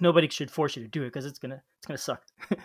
[0.00, 2.22] nobody should force you to do it because it's gonna it's gonna suck.
[2.50, 2.56] yeah,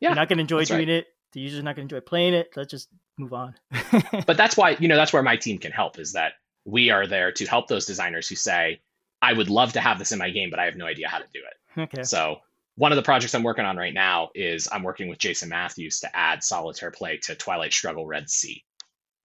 [0.00, 0.88] You're not gonna enjoy doing right.
[0.88, 1.06] it.
[1.32, 2.50] The user's not gonna enjoy playing it.
[2.56, 3.54] Let's just move on.
[4.26, 7.06] but that's why you know that's where my team can help is that we are
[7.06, 8.80] there to help those designers who say,
[9.22, 11.18] I would love to have this in my game, but I have no idea how
[11.18, 11.80] to do it.
[11.82, 12.02] Okay.
[12.02, 12.38] So
[12.76, 16.00] one of the projects I'm working on right now is I'm working with Jason Matthews
[16.00, 18.64] to add solitaire play to Twilight Struggle Red Sea.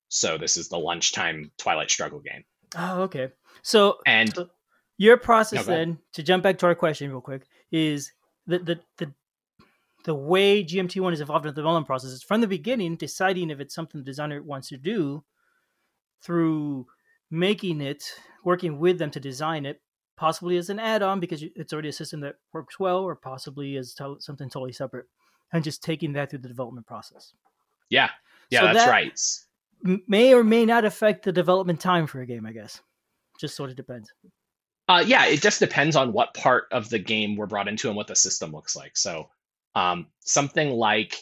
[0.09, 2.43] So this is the lunchtime Twilight Struggle game.
[2.77, 3.29] Oh, okay.
[3.61, 4.49] So and so
[4.97, 7.43] your process no, then to jump back to our question real quick
[7.75, 8.13] is
[8.47, 9.11] the the the
[10.05, 13.59] the way GMT1 is involved in the development process is from the beginning deciding if
[13.59, 15.23] it's something the designer wants to do
[16.21, 16.85] through
[17.31, 18.03] making it,
[18.43, 19.81] working with them to design it,
[20.15, 23.93] possibly as an add-on because it's already a system that works well, or possibly as
[23.95, 25.07] to- something totally separate,
[25.51, 27.33] and just taking that through the development process.
[27.89, 28.09] Yeah,
[28.49, 30.01] yeah, so that's that right.
[30.07, 32.45] May or may not affect the development time for a game.
[32.45, 32.81] I guess,
[33.39, 34.13] just sort of depends.
[34.87, 37.97] Uh, yeah, it just depends on what part of the game we're brought into and
[37.97, 38.95] what the system looks like.
[38.95, 39.29] So,
[39.73, 41.15] um, something like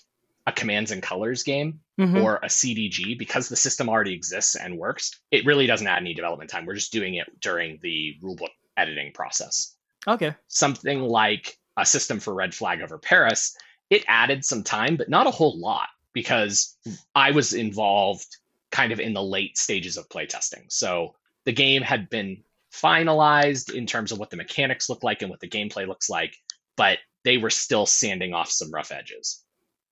[0.45, 2.17] a commands and colors game mm-hmm.
[2.17, 6.13] or a CDG, because the system already exists and works, it really doesn't add any
[6.13, 6.65] development time.
[6.65, 9.76] We're just doing it during the rulebook editing process.
[10.08, 10.36] Okay.
[10.49, 13.56] Something like a system for Red Flag over Paris,
[13.89, 16.76] it added some time, but not a whole lot because
[17.15, 18.38] I was involved
[18.71, 20.71] kind of in the late stages of playtesting.
[20.71, 25.29] So the game had been finalized in terms of what the mechanics look like and
[25.29, 26.36] what the gameplay looks like,
[26.75, 29.43] but they were still sanding off some rough edges.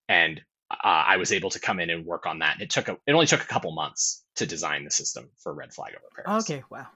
[0.10, 0.41] And
[0.72, 2.54] uh, I was able to come in and work on that.
[2.54, 5.54] And it took a, it only took a couple months to design the system for
[5.54, 6.50] Red Flag over Paris.
[6.50, 6.88] Okay, wow.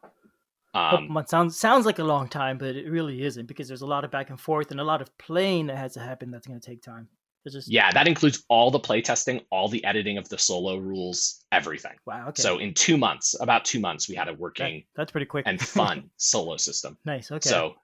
[0.73, 3.85] Um, months sounds sounds like a long time, but it really isn't because there's a
[3.85, 6.31] lot of back and forth and a lot of playing that has to happen.
[6.31, 7.07] That's going to take time.
[7.53, 7.71] Just...
[7.71, 11.93] Yeah, that includes all the playtesting, all the editing of the solo rules, everything.
[12.05, 12.29] Wow.
[12.29, 12.41] Okay.
[12.41, 14.83] So in two months, about two months, we had a working.
[14.95, 16.97] That, that's pretty quick and fun solo system.
[17.05, 17.31] Nice.
[17.31, 17.49] Okay.
[17.49, 17.75] So,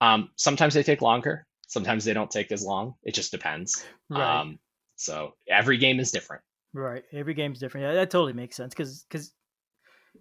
[0.00, 1.46] um, sometimes they take longer.
[1.66, 2.94] Sometimes they don't take as long.
[3.04, 3.84] It just depends.
[4.08, 4.40] Right.
[4.40, 4.58] Um,
[4.96, 6.42] so every game is different.
[6.72, 7.04] Right.
[7.12, 7.86] Every game is different.
[7.86, 9.32] Yeah, that totally makes sense because because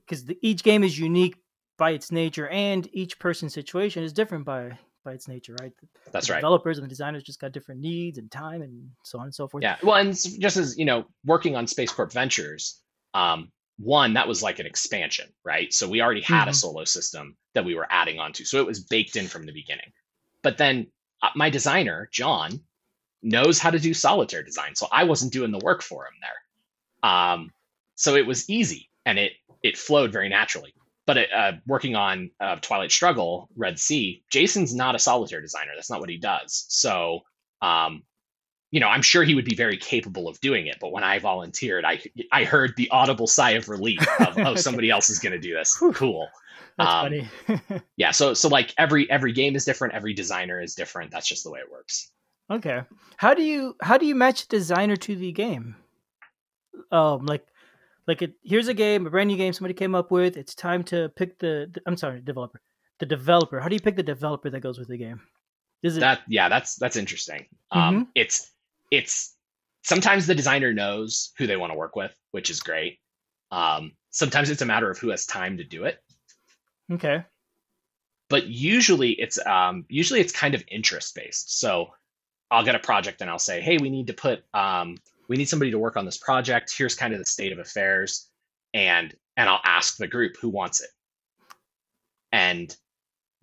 [0.07, 1.35] because each game is unique
[1.77, 5.71] by its nature, and each person's situation is different by by its nature, right?
[6.11, 6.39] That's the right.
[6.39, 9.47] Developers and the designers just got different needs and time and so on and so
[9.47, 9.63] forth.
[9.63, 9.77] Yeah.
[9.83, 12.81] Well, and just as you know, working on Space Corp Ventures,
[13.13, 15.73] um, one that was like an expansion, right?
[15.73, 16.49] So we already had mm-hmm.
[16.49, 19.53] a solo system that we were adding onto, so it was baked in from the
[19.53, 19.91] beginning.
[20.43, 20.87] But then
[21.23, 22.61] uh, my designer John
[23.21, 27.09] knows how to do solitaire design, so I wasn't doing the work for him there.
[27.11, 27.51] Um,
[27.95, 29.33] so it was easy and it
[29.63, 30.73] it flowed very naturally
[31.09, 35.71] but uh, working on uh, Twilight Struggle, Red Sea, Jason's not a solitaire designer.
[35.75, 36.67] That's not what he does.
[36.69, 37.21] So,
[37.63, 38.03] um,
[38.69, 40.77] you know, I'm sure he would be very capable of doing it.
[40.79, 41.99] But when I volunteered, I
[42.31, 45.55] I heard the audible sigh of relief of, oh, somebody else is going to do
[45.55, 45.75] this.
[45.95, 46.27] Cool.
[46.77, 47.81] That's um, funny.
[47.97, 48.11] yeah.
[48.11, 49.95] So so like every every game is different.
[49.95, 51.09] Every designer is different.
[51.09, 52.11] That's just the way it works.
[52.51, 52.83] Okay.
[53.17, 55.75] How do you how do you match a designer to the game?
[56.91, 57.47] Um, like
[58.09, 60.35] like it, here's a game, a brand new game somebody came up with.
[60.35, 62.59] It's time to pick the, the I'm sorry, developer.
[62.97, 63.59] The developer.
[63.59, 65.21] How do you pick the developer that goes with the game?
[65.83, 67.45] Is it that yeah, that's that's interesting.
[67.71, 67.97] Um, mm-hmm.
[67.97, 68.51] Um it's
[68.89, 69.35] it's
[69.83, 72.97] sometimes the designer knows who they want to work with, which is great.
[73.51, 75.99] Um sometimes it's a matter of who has time to do it.
[76.91, 77.23] Okay.
[78.27, 81.59] But usually it's um usually it's kind of interest based.
[81.59, 81.91] So
[82.49, 84.97] I'll get a project and I'll say, "Hey, we need to put um
[85.29, 86.73] we need somebody to work on this project.
[86.75, 88.27] Here's kind of the state of affairs.
[88.73, 90.89] And and I'll ask the group who wants it.
[92.31, 92.75] And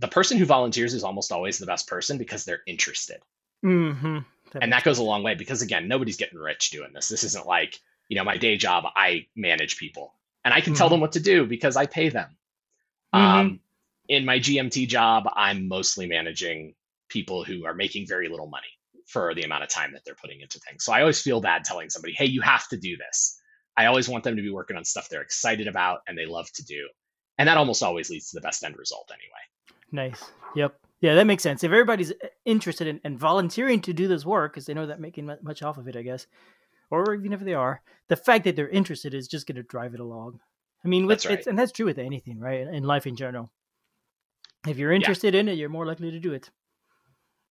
[0.00, 3.20] the person who volunteers is almost always the best person because they're interested.
[3.64, 4.18] Mm-hmm.
[4.52, 7.08] That and that goes a long way because again, nobody's getting rich doing this.
[7.08, 10.12] This isn't like, you know, my day job, I manage people
[10.44, 10.78] and I can mm-hmm.
[10.78, 12.36] tell them what to do because I pay them.
[13.14, 13.38] Mm-hmm.
[13.38, 13.60] Um,
[14.08, 16.74] in my GMT job, I'm mostly managing
[17.08, 18.75] people who are making very little money
[19.06, 20.84] for the amount of time that they're putting into things.
[20.84, 23.40] So I always feel bad telling somebody, hey, you have to do this.
[23.76, 26.50] I always want them to be working on stuff they're excited about and they love
[26.54, 26.88] to do.
[27.38, 30.10] And that almost always leads to the best end result anyway.
[30.10, 30.24] Nice.
[30.54, 30.74] Yep.
[31.00, 31.62] Yeah, that makes sense.
[31.62, 34.98] If everybody's uh, interested in, in volunteering to do this work, because they know that
[34.98, 36.26] making much off of it, I guess,
[36.90, 39.92] or even if they are, the fact that they're interested is just going to drive
[39.92, 40.40] it along.
[40.84, 41.46] I mean, with, that's right.
[41.46, 42.60] and that's true with anything, right?
[42.60, 43.50] In life in general.
[44.66, 45.40] If you're interested yeah.
[45.40, 46.50] in it, you're more likely to do it.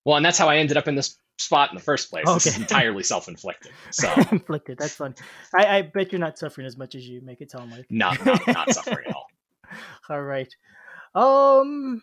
[0.05, 2.25] Well, and that's how I ended up in this spot in the first place.
[2.25, 2.33] Okay.
[2.35, 3.71] This is entirely self-inflicted.
[3.91, 4.77] So inflicted.
[4.77, 5.15] That's fun.
[5.55, 7.85] I, I, bet you're not suffering as much as you make it sound like.
[7.89, 9.27] No, no not suffering at all.
[10.09, 10.53] all right.
[11.13, 12.01] Um.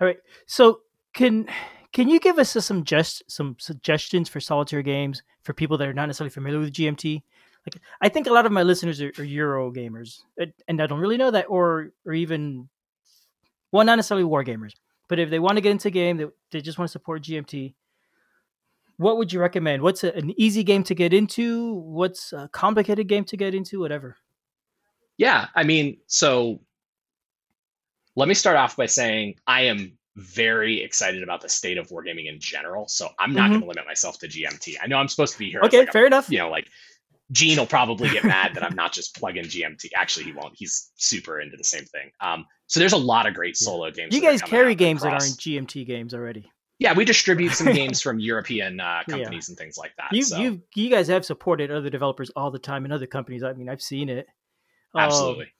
[0.00, 0.18] All right.
[0.46, 0.80] So
[1.12, 1.48] can
[1.92, 5.92] can you give us some just some suggestions for solitaire games for people that are
[5.92, 7.22] not necessarily familiar with GMT?
[7.66, 10.22] Like, I think a lot of my listeners are, are Euro gamers,
[10.66, 12.68] and I don't really know that, or or even
[13.70, 14.74] well, not necessarily war gamers.
[15.12, 17.22] But if they want to get into a game, they, they just want to support
[17.22, 17.74] GMT.
[18.96, 19.82] What would you recommend?
[19.82, 21.74] What's a, an easy game to get into?
[21.74, 23.78] What's a complicated game to get into?
[23.78, 24.16] Whatever.
[25.18, 26.62] Yeah, I mean, so
[28.16, 32.26] let me start off by saying I am very excited about the state of wargaming
[32.26, 32.88] in general.
[32.88, 33.50] So I'm not mm-hmm.
[33.50, 34.76] going to limit myself to GMT.
[34.82, 35.60] I know I'm supposed to be here.
[35.62, 36.30] Okay, like fair a, enough.
[36.30, 36.68] You know, like
[37.32, 39.86] Gene will probably get mad that I'm not just plugging GMT.
[39.96, 40.54] Actually, he won't.
[40.54, 42.10] He's super into the same thing.
[42.20, 44.14] Um, so there's a lot of great solo games.
[44.14, 45.24] You guys carry games across.
[45.24, 46.50] that aren't GMT games already.
[46.78, 49.52] Yeah, we distribute some games from European uh, companies yeah.
[49.52, 50.08] and things like that.
[50.12, 50.38] You, so.
[50.38, 53.42] you, you guys have supported other developers all the time and other companies.
[53.42, 54.26] I mean, I've seen it.
[54.96, 55.44] Absolutely.
[55.44, 55.50] Um,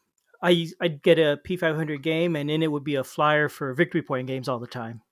[0.43, 4.03] I I'd get a P500 game, and then it would be a flyer for Victory
[4.03, 5.03] Point games all the time.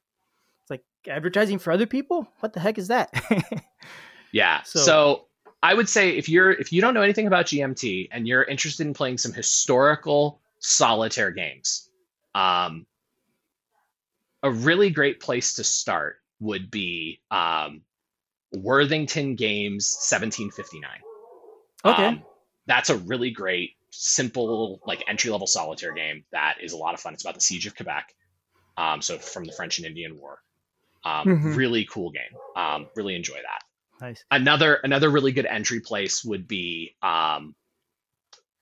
[0.62, 2.27] It's like advertising for other people.
[2.40, 3.12] What the heck is that?
[4.33, 4.62] yeah.
[4.64, 5.27] So, so
[5.62, 8.87] I would say if you're if you don't know anything about GMT and you're interested
[8.87, 11.90] in playing some historical solitaire games,
[12.35, 12.87] um,
[14.42, 17.83] a really great place to start would be um,
[18.53, 20.90] Worthington Games 1759.
[21.85, 22.07] Okay.
[22.07, 22.23] Um,
[22.66, 27.01] that's a really great simple like entry level solitaire game that is a lot of
[27.01, 27.12] fun.
[27.12, 28.14] It's about the siege of Quebec.
[28.77, 30.38] Um, so from the French and Indian War.
[31.05, 31.55] Um, mm-hmm.
[31.55, 32.23] Really cool game.
[32.57, 33.62] Um, really enjoy that.
[34.00, 34.24] Nice.
[34.30, 37.54] Another another really good entry place would be um,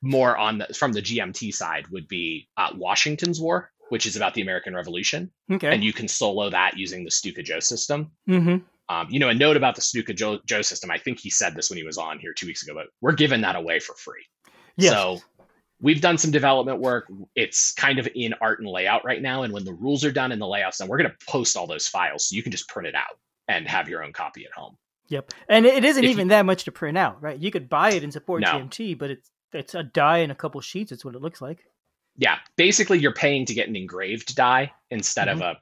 [0.03, 4.35] more on the from the GMT side would be uh, Washington's War, which is about
[4.35, 5.31] the American Revolution.
[5.51, 5.73] Okay.
[5.73, 8.13] And you can solo that using the Stuka Joe system.
[8.29, 8.59] Mm-hmm.
[8.91, 10.91] Um, you know, a note about the Stuka Joe, Joe system.
[10.91, 13.13] I think he said this when he was on here two weeks ago, but we're
[13.13, 14.25] giving that away for free.
[14.77, 14.93] Yes.
[14.93, 15.19] So
[15.81, 17.07] we've done some development work.
[17.35, 19.43] It's kind of in art and layout right now.
[19.43, 21.67] And when the rules are done and the layouts done, we're going to post all
[21.67, 24.53] those files so you can just print it out and have your own copy at
[24.53, 24.77] home.
[25.09, 25.33] Yep.
[25.49, 27.39] And it isn't if even you, that much to print out, right?
[27.39, 28.49] You could buy it and support no.
[28.49, 30.93] GMT, but it's it's a die and a couple sheets.
[30.93, 31.65] It's what it looks like.
[32.17, 32.37] Yeah.
[32.57, 35.43] Basically, you're paying to get an engraved die instead mm-hmm.
[35.43, 35.59] of a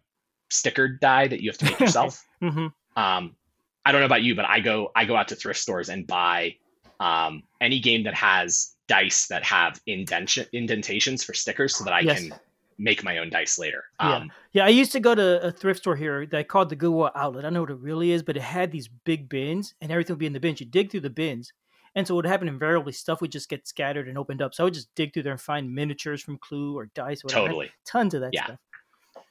[0.50, 2.24] stickered die that you have to make yourself.
[2.42, 2.66] mm-hmm.
[3.00, 3.36] Um,
[3.84, 6.06] I don't know about you, but I go I go out to thrift stores and
[6.06, 6.56] buy
[6.98, 12.00] um, any game that has dice that have indentation indentations for stickers so that I
[12.00, 12.20] yes.
[12.20, 12.34] can
[12.78, 13.84] make my own dice later.
[14.00, 14.16] Yeah.
[14.16, 16.76] Um, yeah, I used to go to a thrift store here that I called the
[16.76, 17.44] Goodwill Outlet.
[17.44, 20.14] I don't know what it really is, but it had these big bins and everything
[20.14, 20.60] would be in the bins.
[20.60, 21.52] You dig through the bins.
[21.94, 24.54] And so what would happen invariably, stuff would just get scattered and opened up.
[24.54, 27.24] So I would just dig through there and find miniatures from Clue or dice.
[27.24, 27.70] Or totally.
[27.86, 28.44] Tons of that yeah.
[28.44, 28.58] stuff.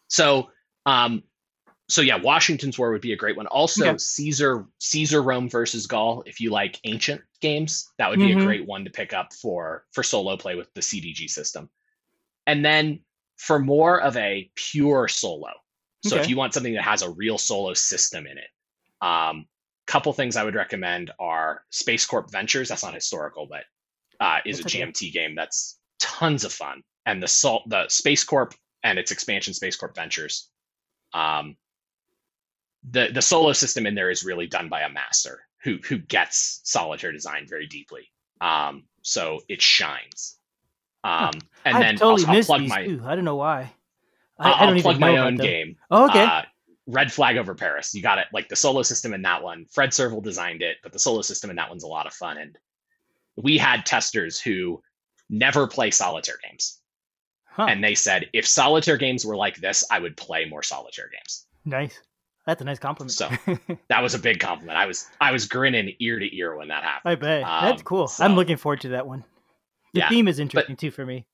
[0.08, 0.50] So
[0.88, 1.24] um,
[1.88, 3.48] so yeah, Washington's War would be a great one.
[3.48, 3.98] Also, okay.
[3.98, 6.24] Caesar Caesar Rome versus Gaul.
[6.26, 8.42] If you like ancient games, that would be mm-hmm.
[8.42, 11.70] a great one to pick up for for solo play with the CDG system.
[12.48, 13.02] And then
[13.38, 15.52] for more of a pure solo,
[16.04, 16.24] so okay.
[16.24, 18.50] if you want something that has a real solo system in it,
[19.02, 19.46] um,
[19.88, 22.70] couple things I would recommend are Space Corp Ventures.
[22.70, 23.64] That's not historical, but
[24.20, 24.92] uh, is that's a okay.
[24.92, 26.82] GMT game that's tons of fun.
[27.06, 30.50] And the salt, the Space Corp and its expansion, Space Corp Ventures.
[31.14, 31.56] Um,
[32.90, 36.62] the the solo system in there is really done by a master who who gets
[36.64, 38.12] solitaire design very deeply.
[38.42, 40.35] Um, so it shines.
[41.06, 41.32] Um,
[41.66, 42.86] and I've then totally I'll, I'll plug my.
[42.86, 43.02] Too.
[43.06, 43.72] I don't know why.
[44.40, 45.78] I, I'll, I don't plug my own game.
[45.92, 46.24] Oh, okay.
[46.24, 46.42] Uh,
[46.88, 47.94] Red Flag over Paris.
[47.94, 48.28] You got it.
[48.34, 49.66] Like the solo system in that one.
[49.72, 52.38] Fred Serval designed it, but the solo system in that one's a lot of fun.
[52.38, 52.58] And
[53.36, 54.82] we had testers who
[55.30, 56.80] never play solitaire games.
[57.46, 57.68] Huh.
[57.70, 61.46] And they said, if solitaire games were like this, I would play more solitaire games.
[61.64, 62.00] Nice.
[62.46, 63.12] That's a nice compliment.
[63.12, 63.30] So
[63.88, 64.78] that was a big compliment.
[64.78, 67.12] I was I was grinning ear to ear when that happened.
[67.12, 68.08] I bet um, that's cool.
[68.08, 69.24] So, I'm looking forward to that one.
[69.96, 71.26] The yeah, theme is interesting but, too for me.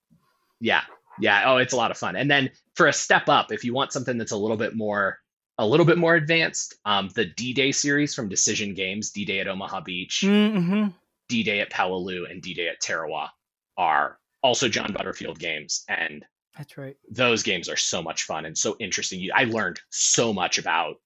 [0.59, 0.83] Yeah,
[1.19, 1.43] yeah.
[1.47, 2.15] Oh, it's a lot of fun.
[2.15, 5.17] And then for a step up, if you want something that's a little bit more
[5.57, 9.39] a little bit more advanced, um, the D Day series from Decision Games, D Day
[9.39, 10.89] at Omaha Beach, mm-hmm.
[11.27, 13.31] D Day at Peleliu, and D Day at Tarawa
[13.77, 16.23] are also John Butterfield games, and
[16.55, 16.97] that's right.
[17.09, 19.27] Those games are so much fun and so interesting.
[19.33, 20.97] I learned so much about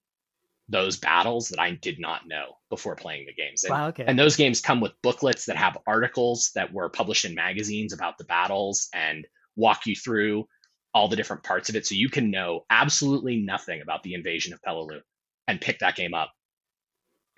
[0.68, 3.63] those battles that I did not know before playing the games.
[3.63, 4.05] And, wow, okay.
[4.07, 8.18] and those games come with booklets that have articles that were published in magazines about
[8.18, 10.47] the battles and walk you through
[10.93, 11.86] all the different parts of it.
[11.86, 15.01] So you can know absolutely nothing about the invasion of Peleliu
[15.47, 16.32] and pick that game up.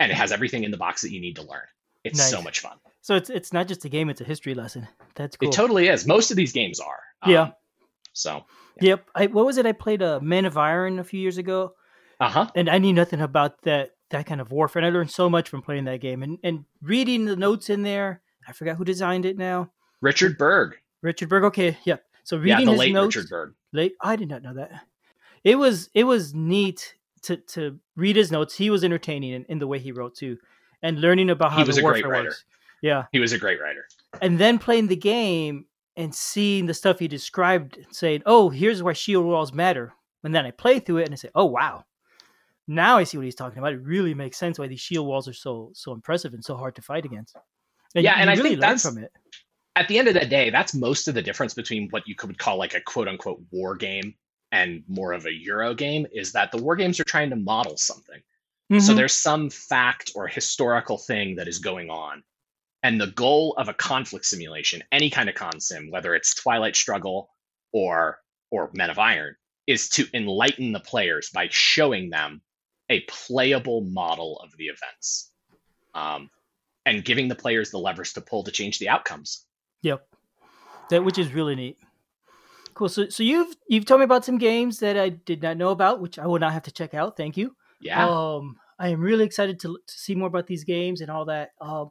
[0.00, 1.66] And it has everything in the box that you need to learn.
[2.04, 2.30] It's nice.
[2.30, 2.78] so much fun.
[3.02, 4.86] So it's it's not just a game, it's a history lesson.
[5.16, 5.48] That's cool.
[5.48, 6.06] It totally is.
[6.06, 7.00] Most of these games are.
[7.26, 7.42] Yeah.
[7.42, 7.52] Um,
[8.12, 8.44] So.
[8.80, 8.90] Yeah.
[8.90, 9.10] Yep.
[9.14, 9.66] I, what was it?
[9.66, 11.74] I played a uh, Men of Iron a few years ago.
[12.20, 12.50] Uh huh.
[12.54, 14.80] And I knew nothing about that that kind of warfare.
[14.80, 17.82] And I learned so much from playing that game and and reading the notes in
[17.82, 18.22] there.
[18.46, 19.70] I forgot who designed it now.
[20.00, 20.76] Richard Berg.
[21.02, 21.44] Richard Berg.
[21.44, 21.76] Okay.
[21.84, 22.04] Yep.
[22.24, 23.54] So reading yeah, the his late notes, Richard Berg.
[23.72, 23.94] Late.
[24.00, 24.84] I did not know that.
[25.44, 28.54] It was it was neat to to read his notes.
[28.54, 30.38] He was entertaining in, in the way he wrote too,
[30.82, 32.28] and learning about how he was the a warfare great writer.
[32.28, 32.44] works.
[32.82, 33.86] Yeah, he was a great writer.
[34.22, 35.66] And then playing the game
[35.96, 39.92] and seeing the stuff he described, saying, "Oh, here's why shield walls matter."
[40.24, 41.84] And then I play through it and I say, "Oh wow."
[42.68, 43.72] Now I see what he's talking about.
[43.72, 46.76] It really makes sense why these shield walls are so so impressive and so hard
[46.76, 47.34] to fight against.
[47.94, 49.10] And yeah, and I think that's from it.
[49.74, 52.36] At the end of the day, that's most of the difference between what you could
[52.38, 54.14] call like a quote unquote war game
[54.52, 57.76] and more of a Euro game is that the war games are trying to model
[57.76, 58.20] something.
[58.70, 58.80] Mm-hmm.
[58.80, 62.22] So there's some fact or historical thing that is going on.
[62.82, 66.76] And the goal of a conflict simulation, any kind of con sim, whether it's Twilight
[66.76, 67.30] Struggle
[67.72, 68.18] or
[68.50, 72.42] or Men of Iron, is to enlighten the players by showing them
[72.88, 75.30] a playable model of the events,
[75.94, 76.30] um,
[76.86, 79.44] and giving the players the levers to pull to change the outcomes.
[79.82, 80.06] Yep,
[80.90, 81.78] that which is really neat.
[82.74, 82.88] Cool.
[82.88, 86.00] So, so you've you've told me about some games that I did not know about,
[86.00, 87.16] which I will not have to check out.
[87.16, 87.56] Thank you.
[87.80, 88.06] Yeah.
[88.06, 91.50] Um, I am really excited to, to see more about these games and all that.
[91.60, 91.90] Um,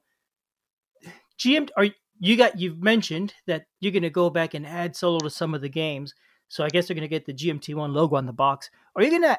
[1.38, 1.88] GM, are
[2.20, 2.58] you got?
[2.58, 5.70] You've mentioned that you're going to go back and add solo to some of the
[5.70, 6.14] games.
[6.48, 8.70] So I guess they're going to get the GMT1 logo on the box.
[8.96, 9.38] Are you going to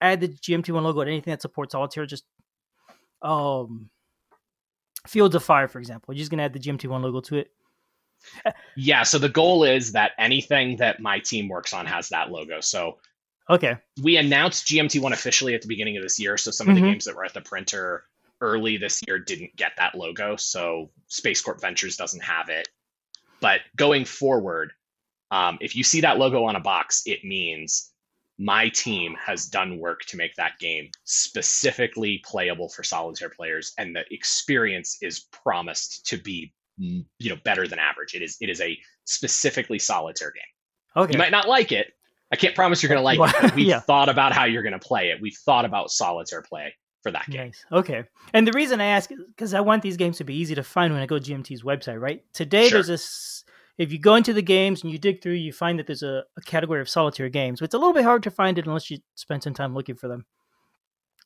[0.00, 2.06] add the GMT1 logo to anything that supports solitaire?
[2.06, 2.24] Just
[3.22, 3.90] um,
[5.06, 6.14] Fields of Fire, for example.
[6.14, 7.50] You're just going to add the GMT1 logo to it
[8.76, 12.60] yeah, so the goal is that anything that my team works on has that logo.
[12.60, 12.98] So
[13.48, 16.36] okay, we announced GMT1 officially at the beginning of this year.
[16.36, 16.70] So some mm-hmm.
[16.70, 16.92] of the mm-hmm.
[16.92, 18.04] games that were at the printer
[18.40, 20.36] early this year didn't get that logo.
[20.36, 22.68] So Space Corp Ventures doesn't have it.
[23.40, 24.72] But going forward,
[25.30, 27.92] um, if you see that logo on a box, it means
[28.38, 33.94] my team has done work to make that game specifically playable for solitaire players, and
[33.94, 38.14] the experience is promised to be mm, you know better than average.
[38.14, 41.02] It is it is a specifically solitaire game.
[41.04, 41.12] Okay.
[41.12, 41.92] You might not like it.
[42.32, 43.54] I can't promise you're going to like it.
[43.56, 43.80] We've yeah.
[43.80, 45.20] thought about how you're going to play it.
[45.20, 47.46] We've thought about solitaire play for that game.
[47.46, 47.64] Nice.
[47.72, 48.04] Okay.
[48.34, 50.62] And the reason I ask is because I want these games to be easy to
[50.62, 52.22] find when I go to GMT's website, right?
[52.34, 52.78] Today, sure.
[52.78, 53.37] there's this.
[53.78, 56.24] If you go into the games and you dig through, you find that there's a,
[56.36, 57.60] a category of solitaire games.
[57.60, 59.94] But it's a little bit hard to find it unless you spend some time looking
[59.94, 60.26] for them.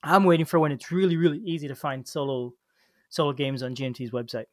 [0.02, 2.52] I'm waiting for when it's really, really easy to find solo
[3.08, 4.46] solo games on GMT's website.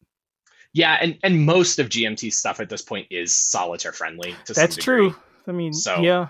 [0.73, 4.35] Yeah, and and most of GMT stuff at this point is solitaire friendly.
[4.47, 5.15] That's true.
[5.47, 6.27] I mean, so yeah,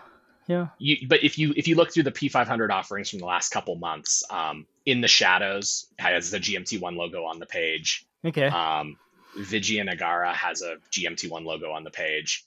[0.47, 0.67] yeah.
[0.77, 3.75] You, but if you if you look through the P500 offerings from the last couple
[3.75, 8.07] months, um, in the shadows has the GMT1 logo on the page.
[8.25, 8.47] Okay.
[8.47, 8.97] Um,
[9.37, 12.45] Vijayanagara has a GMT1 logo on the page.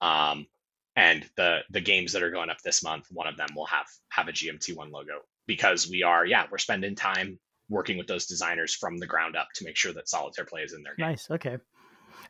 [0.00, 0.46] Um,
[0.94, 3.86] and the the games that are going up this month, one of them will have
[4.10, 8.74] have a GMT1 logo because we are yeah we're spending time working with those designers
[8.74, 10.94] from the ground up to make sure that solitaire play is in there.
[10.98, 11.30] Nice.
[11.30, 11.58] Okay.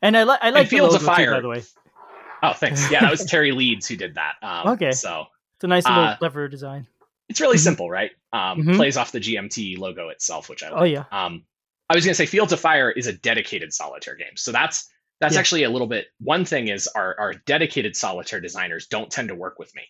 [0.01, 1.63] And I, li- I like Fields of Fire, too, by the way.
[2.41, 2.89] Oh, thanks.
[2.91, 4.35] Yeah, that was Terry Leeds who did that.
[4.41, 4.91] Um, okay.
[4.91, 5.25] So
[5.55, 6.87] it's a nice little uh, clever design.
[7.29, 7.63] It's really mm-hmm.
[7.63, 8.11] simple, right?
[8.31, 8.75] Um, mm-hmm.
[8.75, 10.81] Plays off the GMT logo itself, which I like.
[10.81, 11.03] Oh yeah.
[11.11, 11.43] Um,
[11.89, 15.35] I was gonna say Fields of Fire is a dedicated solitaire game, so that's that's
[15.35, 15.39] yeah.
[15.39, 16.07] actually a little bit.
[16.19, 19.83] One thing is our our dedicated solitaire designers don't tend to work with me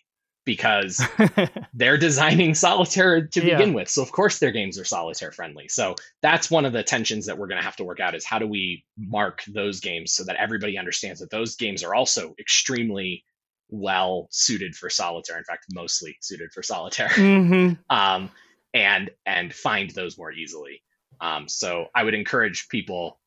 [0.44, 1.02] because
[1.74, 3.88] they're designing solitaire to begin with.
[3.88, 5.68] So of course their games are solitaire friendly.
[5.68, 8.24] So that's one of the tensions that we're going to have to work out is
[8.24, 12.34] how do we mark those games so that everybody understands that those games are also
[12.38, 13.24] extremely
[13.70, 15.38] well suited for solitaire.
[15.38, 17.08] In fact, mostly suited for solitaire.
[17.08, 17.74] Mm-hmm.
[17.96, 18.30] um,
[18.74, 20.82] and and find those more easily.
[21.24, 23.18] Um, so I would encourage people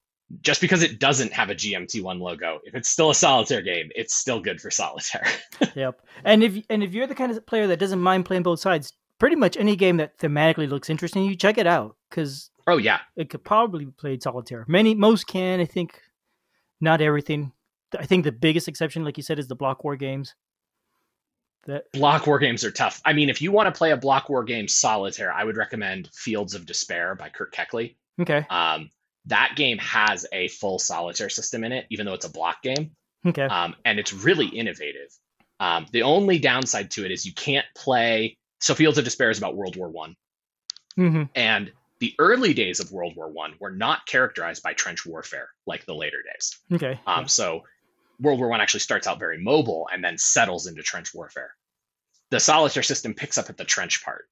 [0.42, 4.14] just because it doesn't have a GMT1 logo, if it's still a solitaire game, it's
[4.14, 5.26] still good for solitaire.
[5.76, 6.00] yep.
[6.24, 8.94] And if and if you're the kind of player that doesn't mind playing both sides,
[9.18, 13.00] pretty much any game that thematically looks interesting, you check it out because oh yeah,
[13.16, 14.64] it could probably be played solitaire.
[14.68, 16.02] Many most can, I think.
[16.80, 17.54] Not everything.
[17.98, 20.36] I think the biggest exception, like you said, is the block war games.
[21.68, 23.02] That block war games are tough.
[23.06, 26.10] I mean, if you want to play a block war game solitaire, I would recommend
[26.14, 27.96] Fields of Despair by Kurt Keckley.
[28.20, 28.46] Okay.
[28.50, 28.90] Um,
[29.26, 32.92] that game has a full solitaire system in it, even though it's a block game.
[33.26, 33.44] Okay.
[33.44, 35.10] Um, and it's really innovative.
[35.60, 38.38] Um, the only downside to it is you can't play.
[38.62, 40.16] So Fields of Despair is about World War One,
[40.98, 41.24] mm-hmm.
[41.36, 45.86] and the early days of World War One were not characterized by trench warfare like
[45.86, 46.58] the later days.
[46.72, 47.00] Okay.
[47.06, 47.26] Um, yeah.
[47.26, 47.64] So
[48.20, 51.52] World War One actually starts out very mobile and then settles into trench warfare.
[52.30, 54.26] The solitaire system picks up at the trench part.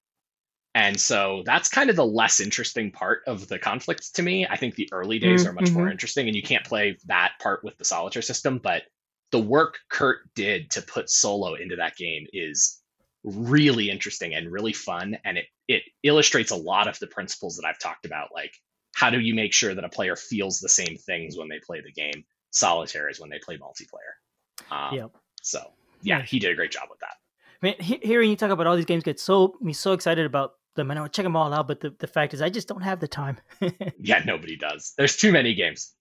[0.74, 4.46] And so that's kind of the less interesting part of the conflict to me.
[4.46, 5.52] I think the early days mm-hmm.
[5.52, 5.94] are much more mm-hmm.
[5.94, 8.60] interesting, and you can't play that part with the solitaire system.
[8.62, 8.84] But
[9.32, 12.82] the work Kurt did to put solo into that game is
[13.24, 17.66] really interesting and really fun and it it illustrates a lot of the principles that
[17.66, 18.54] I've talked about like
[18.94, 21.82] how do you make sure that a player feels the same things when they play
[21.82, 22.24] the game
[22.56, 25.12] solitaire is when they play multiplayer um, yep.
[25.42, 25.60] so
[26.02, 27.14] yeah he did a great job with that
[27.62, 30.26] I mean, he- hearing you talk about all these games gets so me so excited
[30.26, 32.50] about them and I would check them all out but the, the fact is I
[32.50, 33.38] just don't have the time
[34.00, 35.94] yeah nobody does there's too many games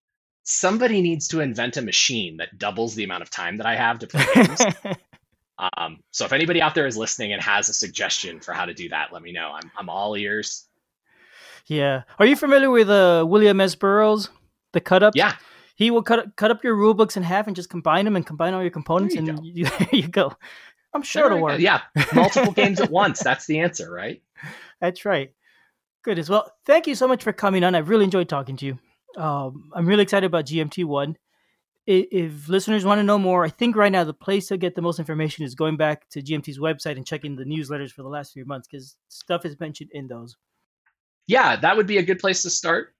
[0.42, 3.98] somebody needs to invent a machine that doubles the amount of time that I have
[4.00, 4.62] to play games
[5.58, 8.74] Um, so if anybody out there is listening and has a suggestion for how to
[8.74, 9.52] do that, let me know.
[9.54, 10.66] I'm I'm all ears.
[11.66, 12.02] Yeah.
[12.18, 13.74] Are you familiar with uh, William S.
[13.74, 14.28] Burroughs,
[14.72, 15.14] the cut up?
[15.16, 15.34] Yeah.
[15.74, 18.26] He will cut cut up your rule books in half and just combine them and
[18.26, 20.32] combine all your components, you and you, there you go.
[20.92, 21.58] I'm sure it'll work.
[21.58, 21.80] Yeah,
[22.14, 23.20] multiple games at once.
[23.20, 24.22] That's the answer, right?
[24.80, 25.32] That's right.
[26.02, 26.52] Good as well.
[26.66, 27.74] Thank you so much for coming on.
[27.74, 28.78] I've really enjoyed talking to you.
[29.20, 31.16] Um, I'm really excited about GMT one
[31.86, 34.82] if listeners want to know more, I think right now the place to get the
[34.82, 38.32] most information is going back to GMT's website and checking the newsletters for the last
[38.32, 40.36] few months because stuff is mentioned in those.
[41.26, 42.93] Yeah, that would be a good place to start.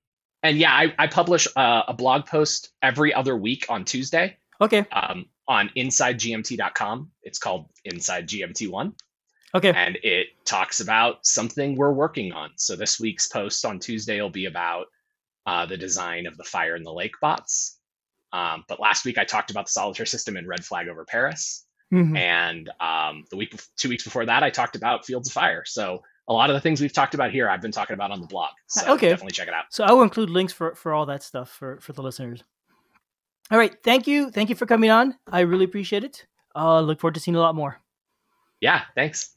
[0.44, 4.36] And yeah, I, I publish uh, a blog post every other week on Tuesday.
[4.60, 4.86] Okay.
[4.92, 7.10] Um, on insidegmt.com.
[7.22, 8.92] It's called Inside GMT1.
[9.54, 9.72] Okay.
[9.74, 12.50] And it talks about something we're working on.
[12.56, 14.86] So this week's post on Tuesday will be about
[15.46, 17.78] uh, the design of the Fire in the Lake bots.
[18.32, 21.64] Um, but last week I talked about the solitaire system in Red Flag over Paris,
[21.92, 22.16] mm-hmm.
[22.16, 25.62] and um, the week, two weeks before that, I talked about Fields of Fire.
[25.64, 28.20] So a lot of the things we've talked about here, I've been talking about on
[28.20, 28.50] the blog.
[28.68, 29.64] So okay, definitely check it out.
[29.70, 32.42] So I will include links for for all that stuff for for the listeners.
[33.50, 35.16] All right, thank you, thank you for coming on.
[35.30, 36.26] I really appreciate it.
[36.56, 37.78] Uh, look forward to seeing a lot more.
[38.60, 39.36] Yeah, thanks.